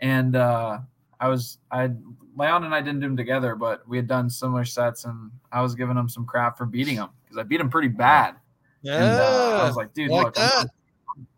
[0.00, 0.78] and uh,
[1.20, 1.90] I was I
[2.36, 5.60] Leon and I didn't do them together, but we had done similar sets, and I
[5.60, 8.36] was giving him some crap for beating him because I beat him pretty bad.
[8.82, 10.68] Yeah, And uh, I was like, dude, like look, I'm.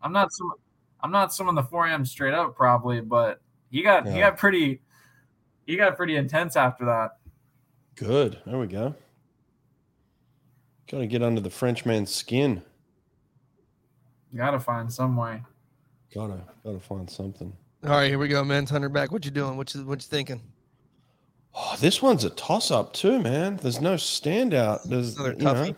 [0.01, 0.53] I'm not some,
[1.01, 3.41] I'm not someone the 4M straight up probably, but
[3.71, 4.81] he got he got pretty,
[5.65, 7.17] he got pretty intense after that.
[7.95, 8.39] Good.
[8.45, 8.95] There we go.
[10.89, 12.61] Got to get under the Frenchman's skin.
[14.35, 15.41] Got to find some way.
[16.13, 17.53] Gotta gotta find something.
[17.83, 18.67] All right, here we go, man.
[18.67, 19.11] Hunter back.
[19.11, 19.57] What you doing?
[19.57, 20.39] What you what you thinking?
[21.55, 23.57] Oh, this one's a toss up too, man.
[23.57, 24.83] There's no standout.
[24.83, 25.75] There's Another you know.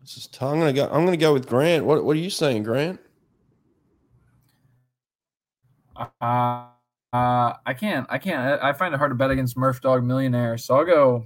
[0.00, 0.52] This is tough.
[0.52, 0.88] I'm gonna go.
[0.90, 1.84] I'm gonna go with Grant.
[1.84, 2.98] What What are you saying, Grant?
[5.94, 6.66] Uh, uh,
[7.64, 8.04] I can't.
[8.10, 8.60] I can't.
[8.60, 10.58] I I find it hard to bet against Murph Dog Millionaire.
[10.58, 11.24] So I'll go.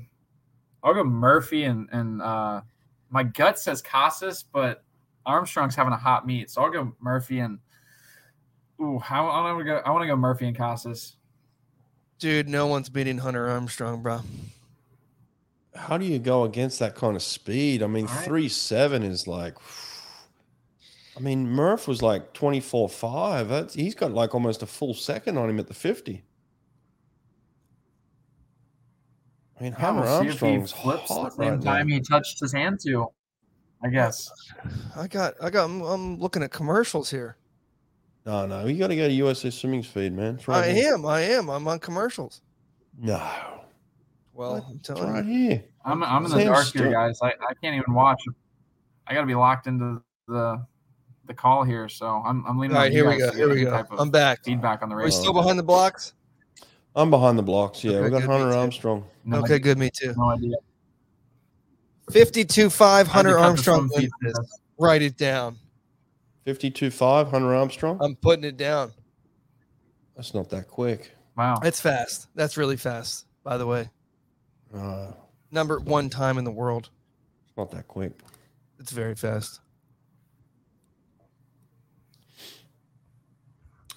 [0.82, 2.60] I'll go Murphy and and uh,
[3.08, 4.84] my gut says Casas, but
[5.24, 7.58] Armstrong's having a hot meet, so I'll go Murphy and.
[8.80, 9.76] Ooh, I, I want to go.
[9.84, 11.16] I want to go Murphy and Casas.
[12.18, 14.20] Dude, no one's beating Hunter Armstrong, bro.
[15.74, 17.82] How do you go against that kind of speed?
[17.82, 18.24] I mean, All right.
[18.24, 19.54] three seven is like.
[21.16, 23.48] I mean, Murph was like twenty four five.
[23.48, 26.24] That's he's got like almost a full second on him at the fifty.
[29.58, 31.88] I mean, Yeah, Hammer we'll see if he Armstrong's flips the hot same right time
[31.88, 31.94] now.
[31.94, 33.08] he touched his hand to.
[33.82, 34.30] I guess.
[34.96, 37.36] I got I got I'm, I'm looking at commercials here.
[38.26, 40.34] No, no, you got to go to USA Swimming's feed, man.
[40.34, 40.94] It's right I here.
[40.94, 41.48] am, I am.
[41.48, 42.42] I'm on commercials.
[42.98, 43.22] No,
[44.34, 45.48] Well, I'm it's telling right you.
[45.48, 45.64] here.
[45.84, 46.82] I'm I'm in the Same dark stuff.
[46.82, 47.18] here, guys.
[47.22, 48.20] I, I can't even watch.
[49.06, 50.60] I got to be locked into the
[51.26, 52.76] the call here, so I'm I'm All leaning.
[52.76, 53.30] right, here we go.
[53.32, 53.84] Here we go.
[53.98, 54.42] I'm back.
[54.44, 56.14] Feedback on the Are we still behind the blocks?
[56.96, 57.84] I'm behind the blocks.
[57.84, 58.58] Yeah, Okay, we got good, me Hunter too.
[58.58, 59.04] Armstrong.
[59.24, 59.58] No Okay, idea.
[59.60, 59.78] good.
[59.78, 60.14] Me too.
[60.16, 60.56] No idea.
[62.10, 64.38] 52 5 Hunter Armstrong phone feed wins from this.
[64.38, 64.58] this.
[64.78, 65.58] Write it down.
[66.46, 67.98] 52-5, Hunter Armstrong.
[68.00, 68.92] I'm putting it down.
[70.14, 71.12] That's not that quick.
[71.36, 71.58] Wow.
[71.62, 72.28] It's fast.
[72.34, 73.90] That's really fast, by the way.
[74.74, 75.08] Uh,
[75.50, 76.90] Number one time in the world.
[77.46, 78.12] it's not that quick.
[78.78, 79.60] It's very fast.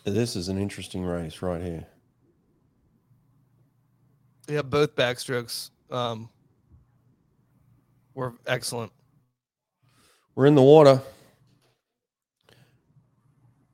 [0.06, 1.86] This is an interesting race right here.
[4.48, 6.30] Yeah, both backstrokes um,
[8.16, 8.92] were excellent.
[10.34, 11.02] We're in the water.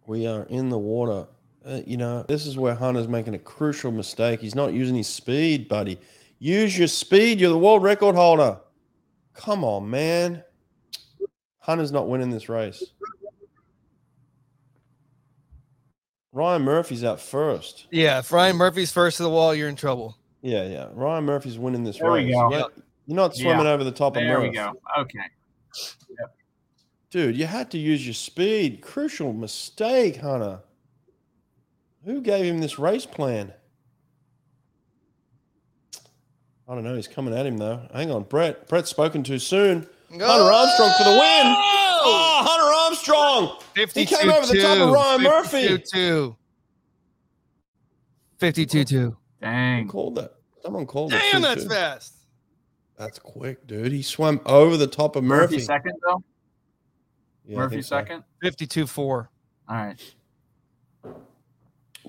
[0.08, 1.28] We are in the water.
[1.66, 4.40] Uh, you know, this is where Hunter's making a crucial mistake.
[4.40, 6.00] He's not using his speed, buddy.
[6.38, 7.40] Use your speed.
[7.40, 8.60] You're the world record holder.
[9.34, 10.44] Come on, man.
[11.60, 12.84] Hunter's not winning this race.
[16.32, 17.88] Ryan Murphy's out first.
[17.92, 20.18] Yeah, if Ryan Murphy's first to the wall, you're in trouble.
[20.42, 20.90] Yeah, yeah.
[20.94, 22.34] Ryan Murphy's winning this There we race.
[22.36, 22.50] go.
[22.50, 22.72] You're not,
[23.08, 24.74] you're not swimming over the top of There we go.
[25.00, 25.20] Okay.
[27.16, 28.82] Dude, you had to use your speed.
[28.82, 30.60] Crucial mistake, Hunter.
[32.04, 33.54] Who gave him this race plan?
[36.68, 36.94] I don't know.
[36.94, 37.88] He's coming at him though.
[37.94, 38.68] Hang on, Brett.
[38.68, 39.88] Brett's spoken too soon.
[40.12, 41.56] Hunter Armstrong for the win.
[42.04, 43.62] Oh, Hunter Armstrong.
[43.76, 45.68] 52 came over the top of Ryan Murphy.
[45.70, 46.36] 52
[48.40, 49.84] 52 Dang.
[49.86, 50.36] Who called that?
[50.62, 51.22] Someone called it.
[51.32, 52.14] Damn, that's fast.
[52.98, 53.94] That's quick, dude.
[53.94, 55.56] He swam over the top of Murphy.
[55.56, 56.22] Murphy second though.
[57.48, 57.96] Yeah, Murphy think so.
[57.98, 58.24] second.
[58.42, 59.30] 52 4.
[59.68, 60.00] All right.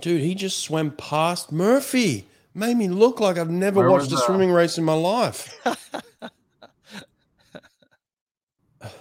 [0.01, 2.27] Dude, he just swam past Murphy.
[2.55, 5.59] Made me look like I've never Where watched a swimming race in my life.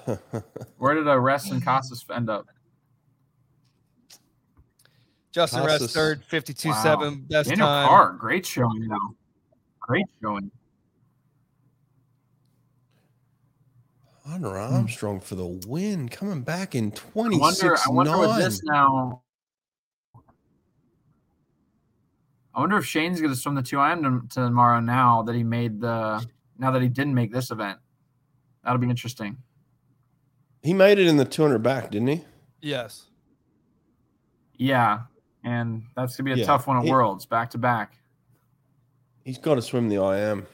[0.78, 2.48] Where did uh, Ress and Casas end up?
[5.32, 6.84] Justin Ress third, 52 Wow.
[6.84, 7.26] 7.
[7.30, 7.88] Best Daniel time.
[7.88, 9.16] Carr, great showing though.
[9.82, 10.50] Great showing.
[14.28, 14.76] Hunter hmm.
[14.76, 17.78] Armstrong for the win, coming back in I 26 wonder.
[17.78, 18.40] I wonder with 9.
[18.40, 19.22] this now.
[22.54, 24.80] I wonder if Shaine's going to swim the two IM to- tomorrow.
[24.80, 26.26] Now that he made the,
[26.58, 27.80] now that he didn't make this event,
[28.64, 29.38] that'll be interesting.
[30.64, 32.24] He made it in the 200 back, didn't he?
[32.62, 33.08] Yes.
[34.58, 35.02] Yeah,
[35.44, 37.98] and that's gonna be a Yeah, tough one at he- Worlds back to back.
[39.24, 40.48] He's got to swim the IM.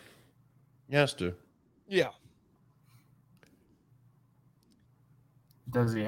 [0.90, 1.36] He has to.
[1.88, 2.10] Yeah.
[5.72, 6.06] Does he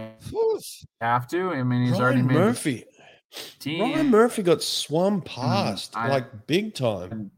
[1.01, 1.51] have to?
[1.51, 2.85] I mean, he's already Ryan made Murphy.
[3.31, 3.81] the team.
[3.81, 7.31] Ryan Murphy got swum hmm, past I- like big time.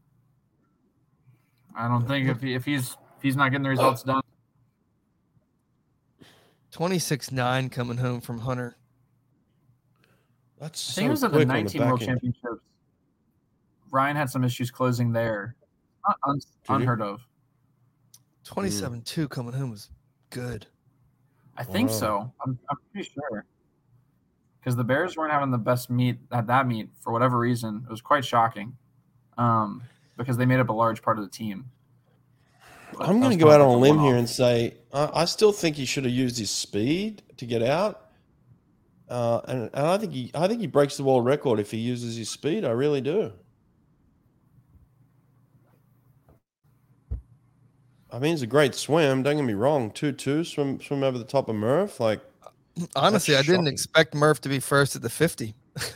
[1.78, 4.22] I don't think if he, if he's if he's not getting the results done,
[6.70, 8.76] 26 9 coming home from Hunter.
[10.58, 12.08] That's I so think it was at the 19 back World end.
[12.08, 12.62] Championships.
[13.90, 15.54] Ryan had some issues closing there.
[16.06, 17.20] Not un- unheard of.
[17.20, 18.54] Hmm.
[18.54, 19.90] 27 2 coming home was
[20.30, 20.66] good.
[21.56, 21.96] I think Wow.
[21.96, 22.32] so.
[22.44, 23.44] I'm, I'm pretty sure.
[24.60, 27.82] Because the Bears weren't having the best meet at that meet for whatever reason.
[27.86, 28.76] It was quite shocking.
[29.38, 29.82] Um,
[30.16, 31.66] because they made up a large part of the team.
[32.96, 35.52] But I'm going to go out on a limb here and say I, I still
[35.52, 38.02] think he should have used his speed to get out.
[39.08, 41.78] Uh, and, and I think he I think he breaks the world record if he
[41.78, 42.64] uses his speed.
[42.64, 43.32] I really do.
[48.16, 49.22] I mean, it's a great swim.
[49.22, 49.90] Don't get me wrong.
[49.90, 52.00] Two two swim swim over the top of Murph.
[52.00, 52.20] Like
[52.96, 55.54] Honestly, I didn't expect Murph to be first at the 50.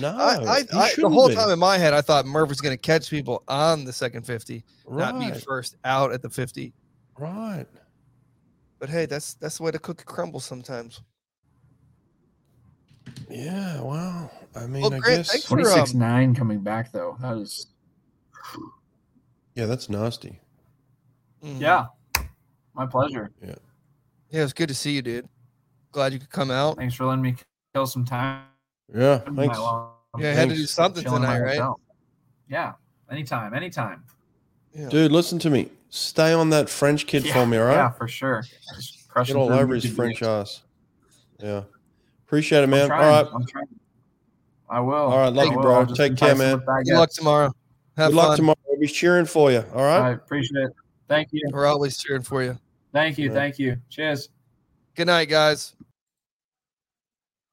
[0.00, 1.34] no, I, I, I, the whole be.
[1.34, 4.22] time in my head, I thought Murph was going to catch people on the second
[4.24, 6.72] 50, not be first out at the 50.
[7.18, 7.66] right.
[8.78, 11.02] But hey, that's that's the way the cookie crumbles sometimes.
[13.30, 13.80] Yeah.
[13.82, 15.30] Well, I mean, Well, I Grant, guess.
[15.30, 17.16] thanks for- um, 26 9 coming back, though.
[17.20, 17.66] That is,
[19.54, 20.40] Yeah, that's nasty.
[21.42, 21.60] Mhm.
[21.60, 21.86] yeah,
[22.74, 23.30] my pleasure.
[23.42, 23.54] Yeah,
[24.30, 25.28] it was good to see you, dude.
[25.90, 26.76] Glad you could come out.
[26.76, 27.36] Thanks for letting me
[27.74, 28.44] kill some time.
[28.94, 29.18] Yeah.
[29.18, 29.58] Thanks.
[30.18, 31.50] Yeah, I had to do something chilling tonight, right?
[31.58, 31.80] hotel.
[32.48, 32.72] Yeah,
[33.10, 34.04] anytime, anytime.
[34.74, 34.88] Yeah.
[34.88, 35.70] Dude, listen to me.
[35.90, 37.74] Stay on that French kid yeah, for me, all right?
[37.74, 38.42] Yeah, for sure.
[38.74, 40.40] Just crushing Get all through over his French videos.
[40.40, 40.62] ass.
[41.38, 41.62] Yeah.
[42.26, 42.82] Appreciate it, I'm man.
[42.82, 43.34] All trying, right.
[43.34, 43.46] I'm.
[44.70, 44.94] I will.
[44.94, 45.62] All right, love I you, will.
[45.62, 45.84] bro.
[45.86, 46.62] Take care, man.
[46.84, 47.52] Good luck tomorrow.
[47.98, 48.36] Have Good luck fun.
[48.38, 48.58] tomorrow.
[48.66, 49.62] We'll be cheering for you.
[49.74, 50.00] All right.
[50.00, 50.72] I appreciate it.
[51.12, 51.42] Thank you.
[51.52, 52.58] We're always cheering for you.
[52.92, 53.28] Thank you.
[53.28, 53.34] Yeah.
[53.34, 53.76] Thank you.
[53.90, 54.30] Cheers.
[54.94, 55.74] Good night, guys.